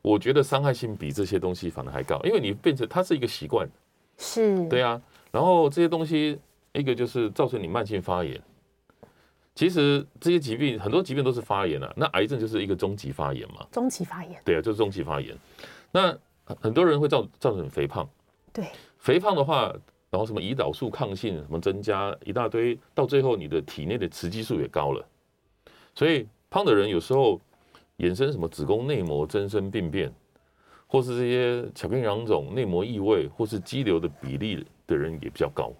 [0.01, 3.69] 我觉得伤害性比这些东西反而还高，因为你变成它是一个习惯。
[4.17, 4.67] 是。
[4.67, 4.99] 对啊，
[5.31, 6.39] 然后这些东西
[6.73, 8.41] 一个就是造成你慢性发炎。
[9.59, 13.67] 其实这些疾病很多疾病都是发炎啊，那癌症就是一个终极发炎嘛。
[13.69, 14.41] 终极发炎。
[14.45, 15.37] 对啊，就是终极发炎。
[15.91, 16.17] 那
[16.61, 18.09] 很多人会造造成肥胖。
[18.53, 18.67] 对。
[18.99, 19.63] 肥胖的话，
[20.09, 25.05] 然后什么胰岛素抗性什么增加一大堆，到最后你的体内的雌激素也高了。
[25.93, 27.37] 所以胖的人有时候
[27.97, 30.09] 衍生什么子宫内膜增生病变，
[30.87, 35.73] 或是这些巧克力囊肿、内膜异位，或是肌瘤的比例的人也比较高。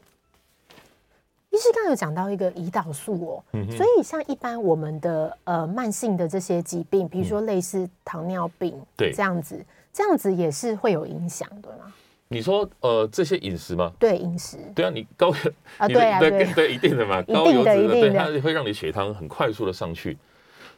[1.59, 11.93] 医师刚刚有讲到一个胰岛素哦，嗯、所以像一般我们的呃慢性的这些疾病，比如说类似糖尿病，对、嗯、这样子，这样子也是会有影响，对吗？
[12.29, 13.91] 你说呃这些饮食吗？
[13.99, 15.33] 对饮食，对啊，你高
[15.77, 20.17] 啊对啊对对，对一定的嘛， 高油脂的，对，它会让你血糖很快速的上去，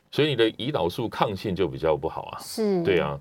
[0.10, 3.20] 所以你的胰岛素抗性就比较不好啊，是，对啊。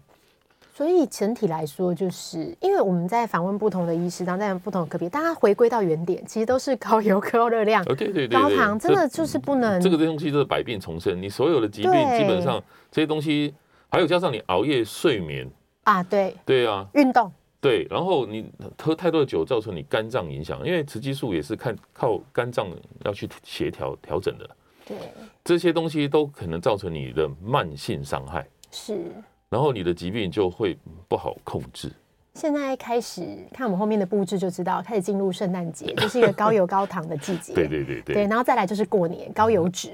[0.80, 9.78] 所以整体来说，就是因为我们在访问不同的医师，然后在不同的科别，大家回归到原点，其实都是高油、高热量、对对对，高糖，真的就是不能。
[9.78, 12.58] 这个东西就是百病丛生，你所有的疾病基本上
[12.90, 13.52] 这些东西，
[13.90, 15.46] 还有加上你熬夜、睡眠
[15.84, 18.50] 啊，对对啊，运动对，然后你
[18.82, 22.66] 喝太多的酒，造成你肝脏影响，因为雌激素也是看靠肝脏
[23.04, 24.48] 要去协调调整的，
[24.86, 24.96] 对，
[25.44, 29.12] 这些东西都可能造成你的慢性伤害，是。
[29.50, 31.90] 然后你的疾病就会不好控制。
[32.34, 37.52] 现在开始看我们后面的布置就知道，开始进入圣诞节， 就是一个高油高糖的季节。
[37.52, 38.14] 对对对对。
[38.14, 39.90] 对，然后再来就是过年，高油脂。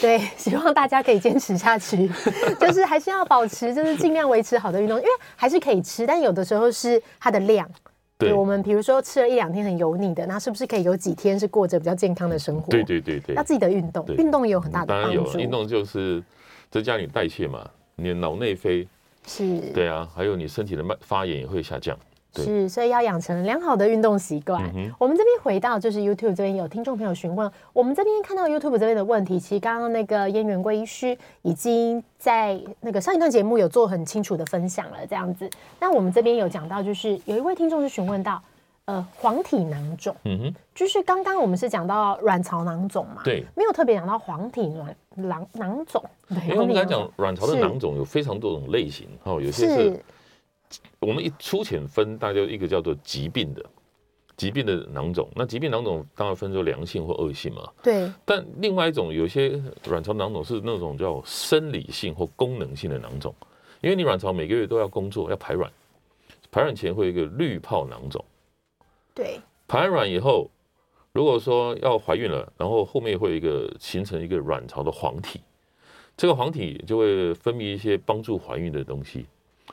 [0.00, 2.10] 对， 希望大家可以坚持下去，
[2.58, 7.66] 就是还是要保持，就是尽量维持好的运动，因为还是可以吃，但有的时候是它的量。
[8.18, 12.70] 对，我们比如说吃了一两天很油腻的，那是不是可以有几天是过着比较健康的生活？
[12.70, 13.36] 对对对对。
[13.36, 15.06] 要自己的运动，运动也有很大的帮助。
[15.06, 16.20] 当然有，运动就是
[16.68, 17.64] 增加你代谢嘛，
[17.94, 18.88] 你的脑内啡。
[19.26, 21.98] 是，对啊，还有你身体的慢发炎也会下降。
[22.34, 24.62] 是，所以要养成良好的运动习惯。
[24.74, 35.48] 嗯、我们这边回到就是 YouTube 这边有听众朋友询问，我们这边看到 YouTube 这边的问题，其实刚刚那个燕元贵医师已经在那个上一段节目有做很清楚的分享了，这样子。
[35.80, 38.42] 那我们这边有讲到，就是有一位听众是询问到。
[38.86, 46.00] 呃，黄体囊肿，嗯哼，就是刚刚我们是讲到卵巢囊肿嘛，对，没有特别讲到黄体囊囊囊肿。
[46.28, 50.04] 因为我们刚才讲卵巢的囊肿有非常多种类型，哦，有些是，
[51.00, 53.64] 我们一粗浅分，大家一个叫做疾病的，
[54.36, 55.28] 疾病的囊肿。
[55.34, 58.08] 那疾病囊肿当然分作良性或恶性嘛，对。
[58.24, 63.34] 但另外一种，有些卵巢囊肿是那种叫生理性或功能性的囊肿，
[63.80, 65.68] 因为你卵巢每个月都要工作，要排卵，
[66.52, 68.24] 排卵前会有一个滤泡囊肿。
[69.16, 70.50] 对，排卵以后，
[71.14, 75.40] 如果说要怀孕了，然后后面会有一个形成一个卵巢的黄体，
[76.18, 79.24] 这个黄体就会分泌一些帮助怀孕的东西，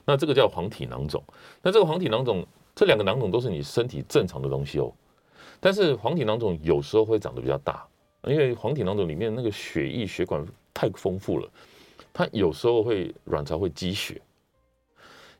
[0.05, 1.21] 那这个叫黄体囊肿。
[1.61, 4.89] 那这个黄体囊肿，这两个囊肿都是你身体正常的东西哦，
[5.59, 7.85] 但是黄体囊肿有时候会长得比较大，
[8.23, 10.41] 因为黄体囊肿里面那个血液血管
[10.73, 11.49] 太丰富了，
[12.13, 14.21] 它有时候会卵巢会积血，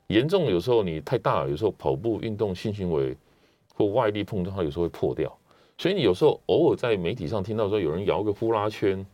[0.08, 3.16] 严重有时候你太大了，有时候跑步运动性行为。
[3.74, 5.30] 或外力碰撞，它有时候会破掉，
[5.76, 9.04] 所以你有时候偶尔在媒体上听到说有人摇个呼啦圈，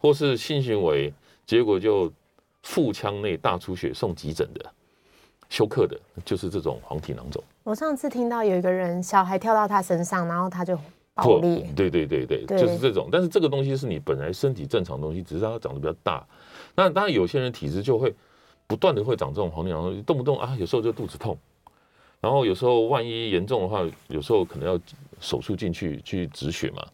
[0.00, 1.12] 或是性行为，
[1.44, 2.10] 结果就
[2.62, 4.64] 腹腔内大出血送急诊的，
[5.48, 7.42] 休克的，就是这种黄体囊肿。
[7.64, 10.78] 我上次听到有一个人小孩跳到他身上，然后他就
[11.14, 11.68] 爆裂。
[11.74, 13.08] 对对对对，对就是这种。
[13.10, 16.24] 但是这个东西是你本来身体正常的东西，只是它长得比较大。
[16.76, 18.14] 那当然有些人体质就会
[18.68, 21.36] 不断的会长这种黄体囊肿，动不动啊，有时候就肚子痛。
[22.26, 24.76] 然后有时候万一严重的话，有时候可能要
[25.20, 26.84] 手术进去去止血嘛。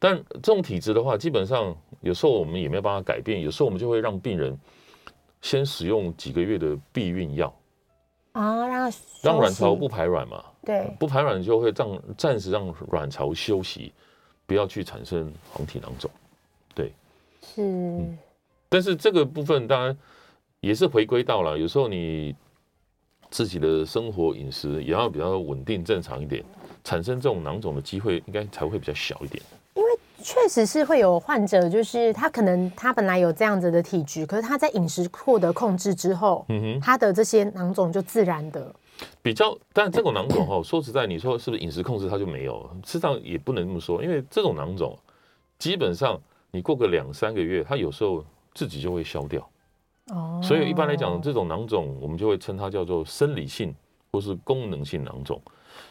[0.00, 3.40] 但这种体质的话，基本上有时候我们也没有办法改变。
[3.40, 4.58] 有时候我们就会让病人
[5.42, 7.54] 先使用几个月的避孕药
[8.32, 10.44] 啊，让让卵巢不排卵嘛。
[10.64, 13.92] 对，不排卵就会让暂时让卵巢休息，
[14.44, 16.10] 不要去产生黄体囊肿。
[16.74, 16.92] 对，
[17.40, 18.18] 是、嗯。
[18.68, 19.96] 但是这个部分当然
[20.58, 22.34] 也是回归到了，有时候你。
[23.34, 26.40] 自己的生活饮食也要比较稳定正常一点，
[26.84, 29.42] 产生这种囊肿的机会应该才会比较小一点。
[29.74, 29.88] 因为
[30.22, 38.72] 确实是会有患者，就是他可能他本来有这样子的体质，可是他在饮食获得控制之后，嗯哼，他的这些囊肿就自然的
[39.20, 39.58] 比较。
[39.72, 42.62] 但这种囊肿哦，说实在，你说是不是饮食控制它就没有？
[42.84, 44.96] 事实上也不能这么说，因为这种囊肿
[45.58, 46.16] 基本上
[46.52, 49.44] 你过个两三个月，它有时候自己就会消掉。
[50.12, 53.74] 哦，所以一般来讲，这种囊肿我们就会称它叫做生理性
[54.12, 55.40] 或是功能性囊肿。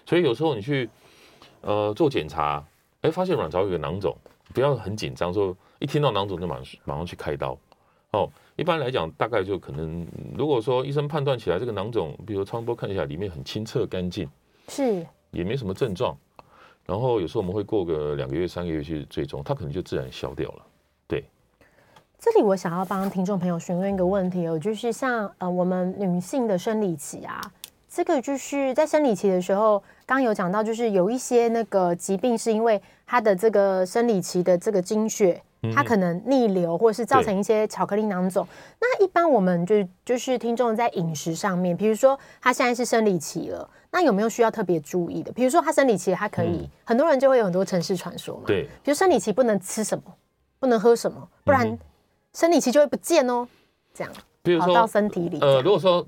[0.05, 0.89] 所以有时候你去
[1.61, 2.63] 呃做检查，
[3.01, 4.15] 哎，发现卵巢有个囊肿，
[4.53, 7.57] 不要很紧张，说一听到囊肿就马上马上去开刀。
[8.11, 10.05] 哦，一般来讲，大概就可能，
[10.37, 14.29] 如果说医生判断起来这个囊肿，比如超声波看起来里面很清澈干净，
[14.67, 16.15] 是也没什么症状，
[16.85, 20.65] 然后有时候我们会过个两个月、三个月去追踪，它可能就自然消掉了。
[22.23, 27.41] 这里我想要帮听众朋友询问一个问题哦，就是像呃我们女性的生理期啊，
[27.89, 35.43] 这个就是在生理期的时候，刚刚有讲到，就是有一些那个疾病是因为它的这个生理期的这个经血，
[35.75, 38.47] 它可能逆流，或者是造成一些巧克力囊肿。
[38.79, 45.31] 那一般我们就就是听众在饮食上面，比如说他现在是生理期了，那有没有需要特别注意的？
[45.33, 50.03] 比如说他生理期，他可以、嗯、很多人就会有很多城市传说嘛，对，比如生理期不能吃什么，
[50.57, 51.77] 不能喝什么，不然、嗯。
[52.33, 53.47] 生理期就会不见哦，
[53.93, 55.39] 这样，比如到身体里。
[55.39, 56.05] 呃，如果说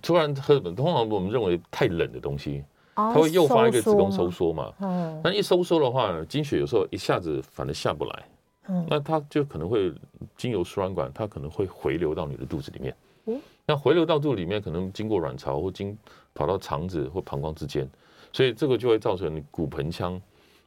[0.00, 4.72] 突然喝，通常我们认为太冷的东西，哦、它会诱发一个子宫收缩嘛。
[4.80, 5.20] 嗯。
[5.22, 8.28] 那一收缩的话，经血有时候一下子反而下不来。
[8.68, 8.86] 嗯。
[8.88, 9.92] 那它就可能会
[10.36, 12.96] 经由输卵管，它可能会回流到你的肚子里面。
[13.26, 13.40] 嗯。
[13.66, 15.96] 那回流到肚子里面，可能经过卵巢或经
[16.34, 17.88] 跑到肠子或膀胱之间，
[18.32, 20.20] 所以这个就会造成骨盆腔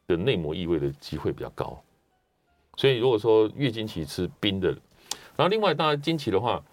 [0.06, 1.82] 的内膜异位的机会比较高。
[2.78, 4.70] 所以如果说月经期吃冰的，
[5.36, 6.64] 然后另外当然经期的话，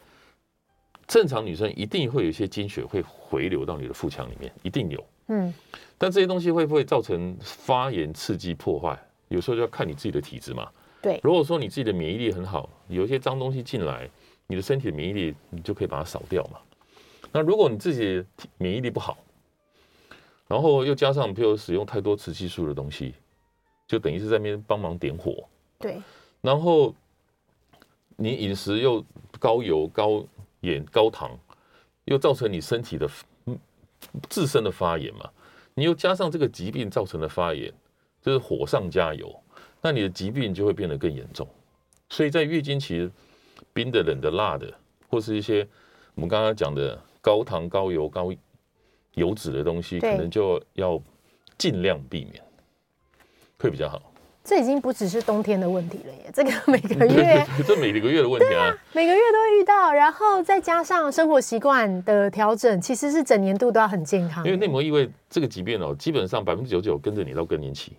[1.06, 5.04] 正常女生一定会有一些经血会回流到你的腹腔里面，一定有。
[5.28, 5.52] 嗯，
[5.98, 8.98] 但这些东西会不会造成发炎、刺激、破坏？
[9.28, 10.68] 有时候就要看你自己的体质嘛。
[11.00, 14.08] 对，如果说你自己的免疫力很好，有一些脏东西进来，
[14.46, 16.58] 你的身体的免疫力你就可以把它扫掉嘛。
[17.32, 18.24] 那如果你自己
[18.58, 19.18] 免疫力不好，
[20.46, 23.14] 然后又加上比如使用太多雌激素的东西，
[23.86, 25.42] 就等于是在那边帮忙点火。
[25.82, 26.00] 对，
[26.40, 26.94] 然后
[28.16, 29.04] 你饮食又
[29.38, 30.24] 高油、高
[30.60, 31.36] 盐、高糖，
[32.04, 33.10] 又造成你身体的
[34.30, 35.28] 自身的发炎嘛？
[35.74, 37.72] 你又加上这个疾病造成的发炎，
[38.20, 39.34] 就是火上加油，
[39.80, 41.48] 那你的疾病就会变得更严重。
[42.10, 43.10] 所以在月经期，
[43.72, 44.72] 冰的、冷的、辣的，
[45.08, 45.66] 或是一些
[46.14, 48.30] 我们刚刚讲的高糖、高油、高
[49.14, 51.02] 油脂的东西，可能就要
[51.56, 52.44] 尽量避免，
[53.58, 54.11] 会比较好。
[54.44, 64.44] 这已经不只是冬天的问题了耶， 这个每个月，这每个月的问题啊，每个月都会遇到，然后再加上生活习惯的调整，其实是整年度都要很健康。
[64.44, 67.92] 因为内膜异位这个疾病哦，基本上百分之九十九跟着你到更年期，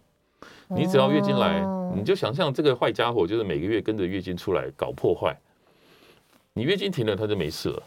[0.67, 1.63] 你只要月经来，
[1.95, 5.38] 你就想象这个坏家伙就是每个月跟着月经出来搞破坏，
[6.53, 7.84] 你月经停了，它就没事了，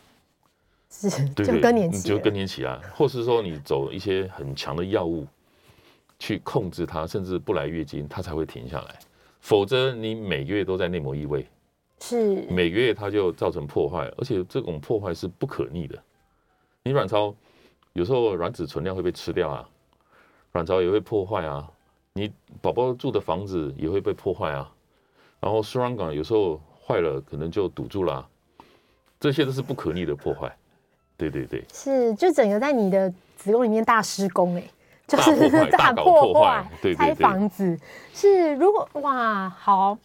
[0.90, 5.27] 是，就更年期，就更年期啊，或是说你走一些很强的药物。
[6.18, 8.98] 去控制它，甚至不来月经，它才会停下来。
[9.40, 11.46] 否则，你每个月都在内膜异位，
[12.00, 15.96] 是每个月它就造成破坏，而且这种破坏是不可逆的。
[16.83, 17.35] 你卵巢
[17.92, 19.68] 有时候卵子存量会被吃掉啊，
[20.52, 21.70] 卵巢也会破坏啊，
[22.14, 24.72] 你宝宝住的房子也会被破坏啊。
[25.38, 28.29] 然后输卵管有时候坏了，可能就堵住了啊，
[29.20, 30.57] 这些都是不可逆的破坏。
[31.16, 34.70] 对对对，是就整个在你的子宫里面大施工哎、欸。
[35.09, 36.64] 就是大破坏，
[36.97, 37.79] 拆房子。
[38.12, 39.97] 是如果哇好，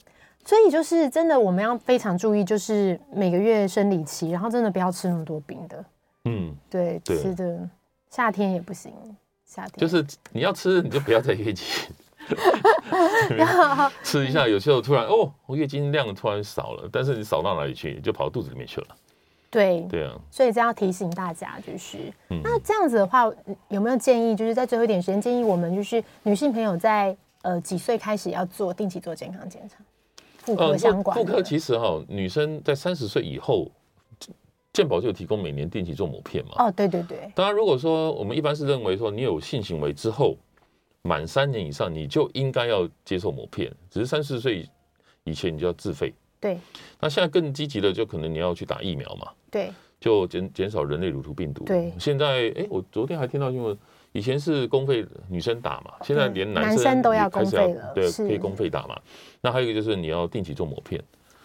[0.46, 5.86] 所以就是真的我们要非常注意，就是每个月生理期，然后真的不要吃那么多冰的，
[6.26, 7.68] 嗯，对，吃的
[8.10, 8.94] 夏天也不行，
[9.46, 9.74] 夏天。
[9.78, 11.66] 就是你要吃，你就不要在月经。
[14.04, 18.88] 吃一下，有时候突然哦，我月经量突然少了，但是你少到哪里去，就跑到肚子里面去了。
[19.52, 21.98] 对对啊，所以这要提醒大家，就是、
[22.30, 23.30] 嗯、那这样子的话，
[23.68, 24.34] 有没有建议？
[24.34, 29.84] 就是在最后一点时间，建议我们就是女性朋友在呃几岁开始要做定期做健康检查，
[30.38, 31.18] 妇科相关。
[31.18, 33.70] 妇科其实哈，女生在三十岁以后，
[34.72, 36.52] 健保就有提供每年定期做抹片嘛。
[36.56, 37.30] 哦，对对对。
[37.36, 40.38] 当然，如果说我们一般是认为说你有性行为之后
[41.02, 44.66] 满三年以上，你就应该要接受抹片，只是三十岁
[45.26, 46.14] 以前你就要自费。
[46.42, 46.60] 对，
[47.00, 51.64] 那现在更积极的就可能你要去打疫苗嘛，对，就减减少人类乳头病毒。
[51.64, 53.78] 对，现在哎，我昨天还听到新闻，
[54.12, 59.00] 以前是公费女生打嘛，现在连男生都要公费了，对，可以公费打嘛。
[59.40, 61.00] 那还有一个就是你要定期做膜片。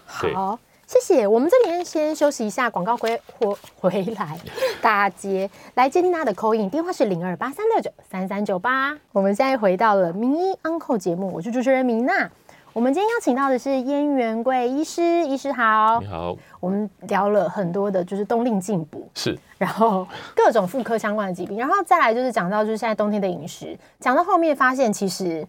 [0.07, 1.27] 好，谢谢。
[1.27, 4.41] 我们这边先休息一下，广告回回回来
[4.81, 8.97] 打接来接听他的 call in，电话是零二八三六九三三九八。
[9.13, 12.31] 我们现在回到了名医 Uncle 节目，我是主持人明娜。
[12.77, 16.37] 我们今天邀请到的是燕元贵医师，医师好，你好。
[16.61, 25.43] 我们聊了很多的，就是冬令进补，是，然后各种妇科相关的疾病，然后再来就是讲到就是现在冬天的饮食，讲到后面发现其实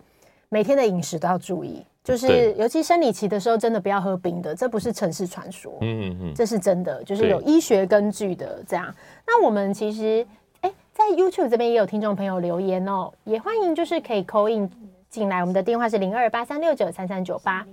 [0.47, 8.87] 每天的饮食都要注意，就是尤其生理期的时候，真的不要喝冰的，这不是城市传说，嗯嗯嗯，这是真的，就是有医学根据的这样。
[9.25, 10.25] 那我们其实
[10.61, 14.71] 哎，在 YouTube 这边也有听众朋友留言哦，也欢迎就是可以 call in。
[15.09, 17.65] 进来，我们的电话是零二八三六九三三九八。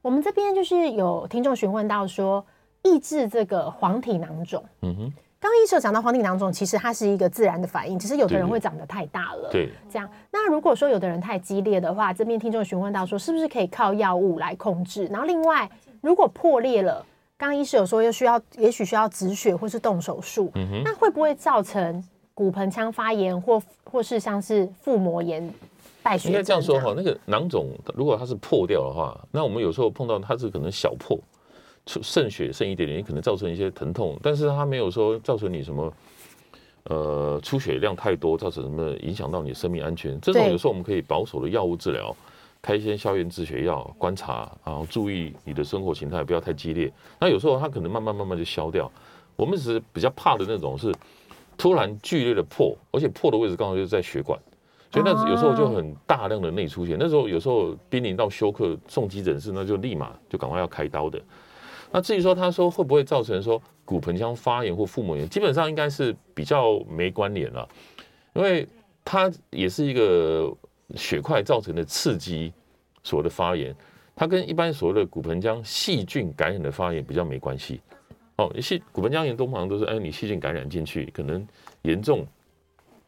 [0.00, 2.44] 我们这边就是有听众询问到说，
[2.82, 4.64] 抑制这个黄体囊肿。
[4.82, 9.48] 嗯哼，刚刚医生讲到黄体囊肿，其实它是一个自然的反应，只是有的人会长得太大了。
[9.50, 10.08] 对，这样。
[10.30, 15.06] 那如果说有的人太激烈的话，这边听众询问到说，是不是可以靠药物来控制？
[15.06, 15.68] 然后另外
[16.00, 17.04] 如果破裂了，
[17.36, 22.02] 刚刚医师有说又需要，也许需要止血或是动手术，嗯哼，那会不会造成
[22.34, 25.52] 骨盆腔发炎或或是像是腹膜炎
[26.08, 26.32] 败血症？
[26.32, 31.18] 应该这样说哈，那个囊肿如果它是破掉的话，那我们有时候碰到它是可能小破，
[31.86, 35.92] 渗血渗一点点，也可能造成一些疼痛，但是它没有说造成你什么。
[36.84, 40.18] 呃，出血量太多，造成什么影响到你的生命安全？
[40.22, 42.16] 这种有时候我们可以保守的药物治疗，
[42.62, 46.90] 开一些消炎止血药，观察，然后注意你的生活形态不要太激烈。
[47.20, 48.90] 那有时候它可能慢慢慢慢就消掉。
[49.36, 50.90] 我们只是比较怕的那种是
[51.58, 54.40] 突然剧烈的破，而且破的位置刚好就是在血管，
[54.90, 56.96] 所以那有时候就很大量的内出血。
[56.98, 61.20] 那时候有时候濒临到休克送急诊室，那就立马就赶快要开刀的。
[61.90, 67.68] 那至于说他说会不会造成说骨盆腔发炎或腹膜炎，基本上应该是比较没关联了，
[68.34, 68.66] 因为
[69.04, 70.54] 它也是一个
[70.94, 72.52] 血块造成的刺激
[73.02, 73.74] 所谓的发炎，
[74.14, 77.80] 它跟一般所谓的骨盆腔细菌感染的发炎比较没关系。
[78.36, 81.46] 哦，细骨盆腔炎通常都是哎你细菌感染进去，可能
[81.82, 82.26] 严重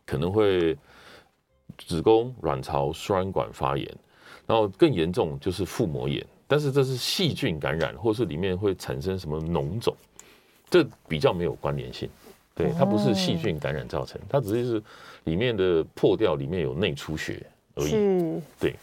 [0.06, 0.76] 可能会
[1.86, 3.86] 子宫、卵巢、输卵管发炎，
[4.46, 6.24] 然后更严重就是腹膜炎。
[6.46, 9.94] 但是这是细菌感染，或是里面会产生什么脓肿，
[10.68, 12.08] 这比较没有关联性。
[12.54, 14.82] 对，它不是细菌感染造成，它只是
[15.24, 17.88] 里面的破掉，里面有内出血而已。
[17.88, 18.76] 是，对，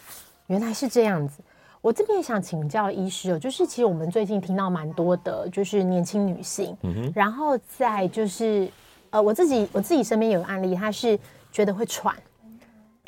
[0.46, 1.42] 原来是这样子。
[1.80, 8.68] 我这边也想请教医师哦，就是其实我们最近听到蛮多的，就是年轻女性，嗯，然后再就是
[9.10, 11.16] 呃，我自己我自己身边有个案例，她是
[11.52, 12.16] 觉得会喘。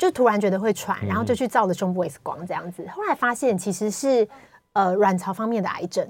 [0.01, 4.27] 就突然觉得会喘，然后就去照了胸部 X 光这样子，后来发现其实是
[4.73, 6.07] 呃卵巢方面的癌症，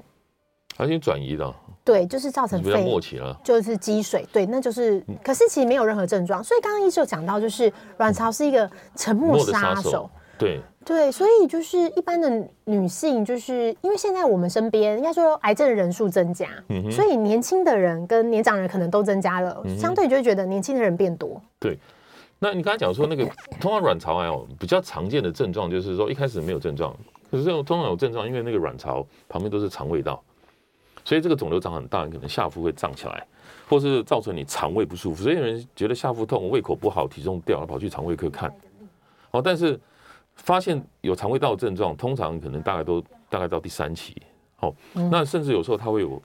[0.78, 1.54] 它已经转移了。
[1.84, 4.26] 对，就是造成肺末期了，就是积水。
[4.32, 6.42] 对，那就是，可是其实没有任何症状。
[6.42, 10.10] 所以刚刚医生有讲到，就是卵巢是一个沉默杀手。
[10.38, 16.48] 对对，所以就是一般的女性，就是因为现在我们身边应该说癌症的人数增加，
[16.90, 21.42] 所以年轻的人跟年长人可能都增加了，相对就会觉得年轻的人变多。
[21.60, 21.78] 对。
[22.44, 23.24] 那你刚才讲说那个
[23.60, 26.92] 通常卵巢癌哦，比较常见的症状就是说一开始没有症状，
[27.30, 30.20] 可是这种通常有症状，因为那个卵巢旁边都是肠胃道，
[31.06, 33.28] 所以这个肿瘤长很大，你可能下腹会胀起来，
[33.70, 35.22] 或是造成你肠胃不舒服。
[35.22, 38.52] 所以有人觉得下腹痛、胃口不好、体重掉，跑去肠胃科看。
[39.30, 39.80] 哦，但是
[40.34, 44.20] 发现有肠胃道的症状，通常可能大概都大概到第三期。
[44.62, 44.74] 哦，
[45.12, 46.20] 那甚至有时候它会有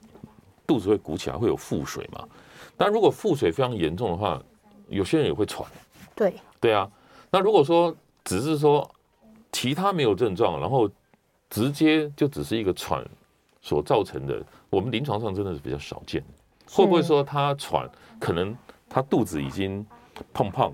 [0.67, 2.27] 肚子会鼓起来，会有腹水嘛。
[2.75, 4.43] 但如果腹水非常严重的话，
[4.89, 5.63] 有些人也会喘。
[6.17, 6.91] 对对啊，
[7.31, 7.95] 那如果说
[8.25, 8.91] 只是说
[9.53, 10.91] 其他没有症状，然后
[11.49, 13.05] 直接就只是一个喘
[13.63, 16.25] 所造成的，我们临床上真的是比较少见。
[16.69, 17.89] 会不会说他喘，
[18.19, 18.57] 可能
[18.89, 19.87] 他肚子已经
[20.33, 20.73] 胖胖，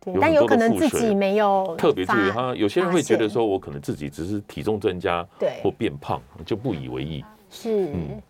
[0.00, 2.30] 对，但有可能自己没有特别注意。
[2.30, 7.24] 他有些人会觉得说，我可能自己只是体重增加，对，或变胖，就不以为意。
[7.48, 7.92] 是。
[7.94, 8.22] 嗯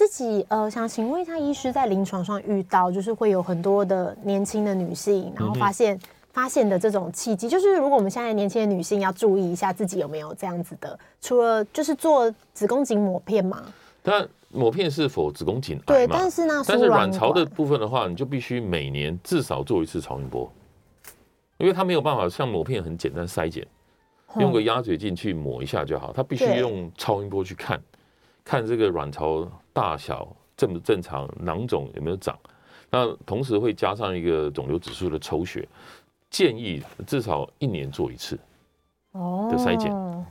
[0.00, 6.00] 自己呃，想请问一下，医师在临床上遇到，就是会有很多的年轻的女性，然后发现、嗯、
[6.32, 13.62] 发现的这种契机，就是如果我们现在年轻的女性要注意一下自己有没有这样子的，除了就是做子宫颈抹片嘛？
[14.02, 15.84] 但抹片是否子宫颈癌？
[15.84, 20.50] 对，但是呢，但是卵巢的部分的话，你就必须每年至少做一次超音波，
[21.58, 23.66] 因为它没有办法像抹片很简单筛检，
[24.38, 27.78] 用个鸭嘴镜去抹一下就好，它必须用超音波去看。
[28.42, 32.38] 看这个卵巢大小正不正常，囊肿有没有长，
[32.90, 35.68] 那同时会加上一个肿瘤指数的抽血，
[36.28, 38.38] 建议至少一年做一次
[39.12, 40.24] 的筛检，哦、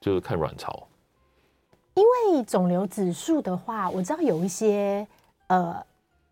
[0.00, 0.86] 就是看卵巢。
[1.94, 5.06] 因为肿瘤指数的话，我知道有一些
[5.46, 5.76] 呃，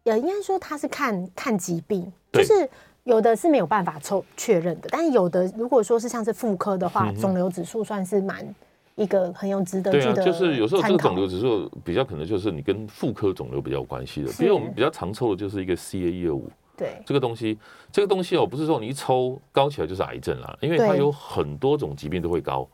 [0.02, 2.68] 也应该说它是看看疾病，就是
[3.04, 8.54] 有的是没有办法抽确认的，但是有的如果说是像是妇科的话，肿瘤指数算是蛮。
[8.96, 17.02] 一个很有值得对啊，就是有时候这个肿瘤指数比较可能就是你跟妇科肿瘤比较有关系的，比如我们比较常抽的就是一个 CA 一二五，对。
[17.06, 17.58] 这个东西，
[17.90, 22.68] 这个东西哦，不是说你一抽高起来就是癌症啦，因为它有很多种疾病都会高，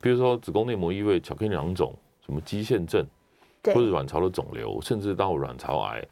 [0.00, 1.94] 比如说子宫内膜异位、巧克力囊肿、
[2.26, 3.06] 什么肌腺症，
[3.66, 6.04] 或者卵巢的肿瘤，甚至到卵巢癌，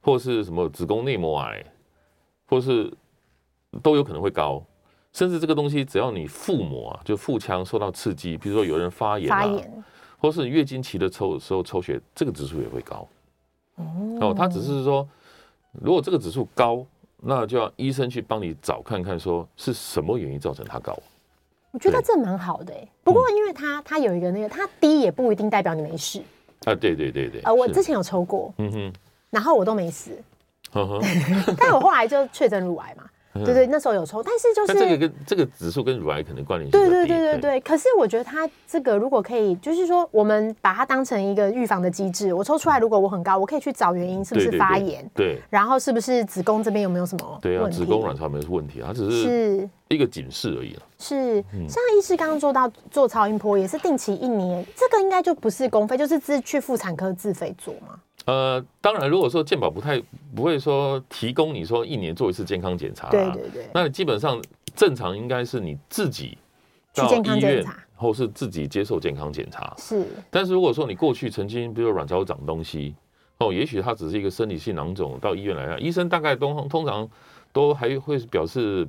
[0.00, 1.62] 或是什么子宫内膜癌，
[2.46, 2.90] 或是
[3.82, 4.64] 都有可能会高。
[5.14, 9.48] 甚至这个东西，只要你腹膜啊，就腹腔受到刺激，比如说有人发炎啊，
[10.18, 13.08] 或是月经期的抽时候抽血，这个指数也会高。
[14.20, 15.08] 哦，他只是说，
[15.72, 16.84] 如果这个指数高，
[17.22, 20.98] 那就要医生去帮你找看看，说是什么原因造成它高。
[21.70, 26.20] 我觉得这蛮好的，不过因为它它有一个那个，它低也不一定代表你没事
[26.64, 26.74] 啊。
[26.74, 27.40] 对对对对。
[27.42, 28.92] 呃，我之前有抽过，嗯哼，
[29.30, 30.20] 然后我都没事，
[31.58, 33.04] 但我后来就确诊乳癌嘛。
[33.42, 37.60] 对对，那时候有抽，但是就是这个跟这个指数跟乳癌可能关联性对对对对对。
[37.60, 50.82] 可是我觉得它这个如果可以，就是说我们把它当成一个预防的机制，我抽出来如果我很高，我可以去找原因是不是发炎，对，然后是不是子宫这边有没有什么对啊，子宫卵巢没有问题，它只是一个警示而已了。
[50.98, 57.98] 是，像医师刚刚说到做超音波也是定期一年，这个应该就不是公费，就是自去妇产科自费做吗？
[58.26, 60.02] 呃，当然，如果说健保不太
[60.34, 64.42] 不会说提供你说一年做一次健康检查，对对对，那你基本上
[64.74, 66.38] 正常应该是你自己
[66.94, 69.74] 去健康检查，或是自己接受健康检查。
[69.76, 72.94] 是，但是如果说你过去曾经比如说卵巢长东西，
[73.40, 77.06] 哦，也许它只是一个生理性囊肿，到医院来看，医生大概都通常
[77.52, 78.88] 都还会表示，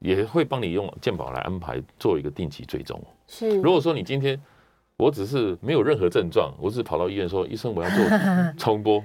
[0.00, 3.02] 也会帮你用健保来安排做一个定期追踪。
[3.26, 4.38] 是，如果说你今天。
[5.00, 8.04] 我只是没有任何症状，我只是跑到医院说，医生我要做
[8.58, 9.02] 超音波，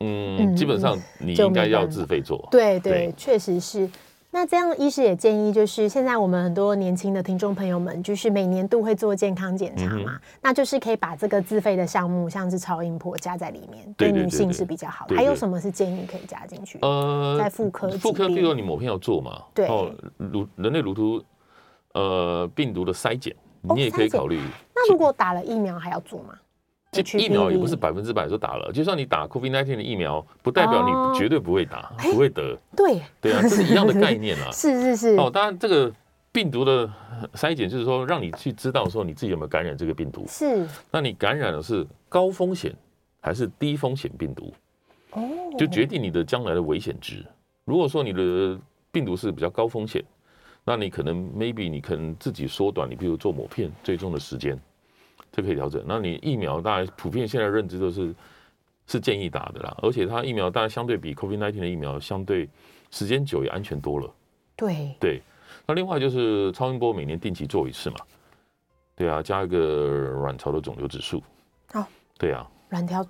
[0.00, 2.46] 嗯，基本上你应该要自费做。
[2.50, 3.88] 对对，确实是。
[4.30, 15.14] 那这样医师也建议，就是现在我们很多年轻的听众朋友们，就是每年度会做健康检查嘛，那就是可以把这个自费的项目，像是超音波加在里面，对女性是比较好的。
[15.14, 16.80] 还有什么是建议可以加进去？
[16.82, 19.68] 呃，在妇科，妇科，比如说你某天要做嘛，对，
[20.16, 21.22] 乳人类乳头
[21.92, 23.34] 呃病毒的筛检。
[23.74, 24.38] 你也可以考虑。
[24.74, 26.34] 那如果打了疫苗还要做吗？
[27.18, 32.56] 疫苗也不是百分之百说打了，就算你打 COVID-19 的疫苗，不代表你绝对不会打，不会得。
[32.76, 34.50] 对 对啊，这是一样的概念啊。
[34.54, 35.16] 是是是。
[35.16, 35.92] 哦，当然这个
[36.30, 36.88] 病毒的
[37.32, 40.24] 筛检就是说，让你去知道说你自己有没有感染这个病毒。
[40.28, 40.68] 是。
[40.88, 42.72] 那你感染的是高风险
[43.20, 44.54] 还是低风险病毒？
[45.10, 45.22] 哦。
[45.58, 47.26] 就决定你的将来的危险值。
[47.64, 48.56] 如果说你的
[48.92, 50.00] 病毒是比较高风险。
[50.66, 54.58] 那你可能 maybe 你可能自己缩短，你比如做抹片最终的时间，
[55.30, 55.84] 这可以调整。
[55.86, 58.14] 那你疫苗大家普遍现在认知都是
[58.86, 62.48] 是建议打的啦，而且它疫苗大家相对比 COVID-19 的疫苗相对
[62.90, 64.10] 时间久也安全多了。
[64.56, 65.22] 对对。
[65.66, 67.96] 那另外就是超音波每年定期做一次嘛，
[68.96, 71.22] 对啊，加一个卵巢的肿瘤指数。
[71.74, 71.86] 哦。
[72.16, 72.48] 对啊。
[72.70, 73.04] 卵巢。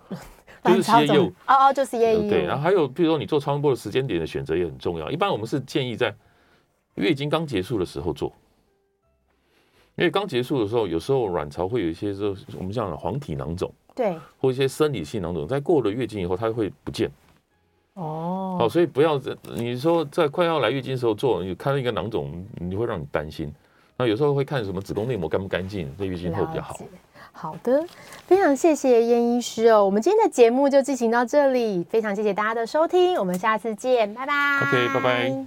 [0.64, 1.30] 就是 CAU。
[1.46, 2.28] 哦哦，就是 CAU。
[2.28, 5.08] 对，然后还有比如说你做超音波的时间点的选择也很重要。
[5.08, 6.12] 一般我们是建议在。
[6.94, 8.32] 月经刚结束的时候做，
[9.96, 17.10] 因为刚结束的时候，有时候卵巢会有一些说我们讲黄体囊肿，对，或一些生理性囊肿，在过了月经以后，它会不见。
[17.94, 19.20] 哦，好，所以不要
[19.54, 23.52] 你说在快要来月经的时候做，你看到一个囊肿，你会让你担心。
[23.96, 26.76] 那有时候会看什么子宫内膜干不干净，在月经后比较好。
[27.30, 27.84] 好的，
[28.26, 29.84] 非常谢谢燕医师哦。
[29.84, 34.58] 我们今天的节目就进行到这里，非常谢谢大家的收听，我们下次见，拜拜。
[34.62, 35.46] OK，拜拜。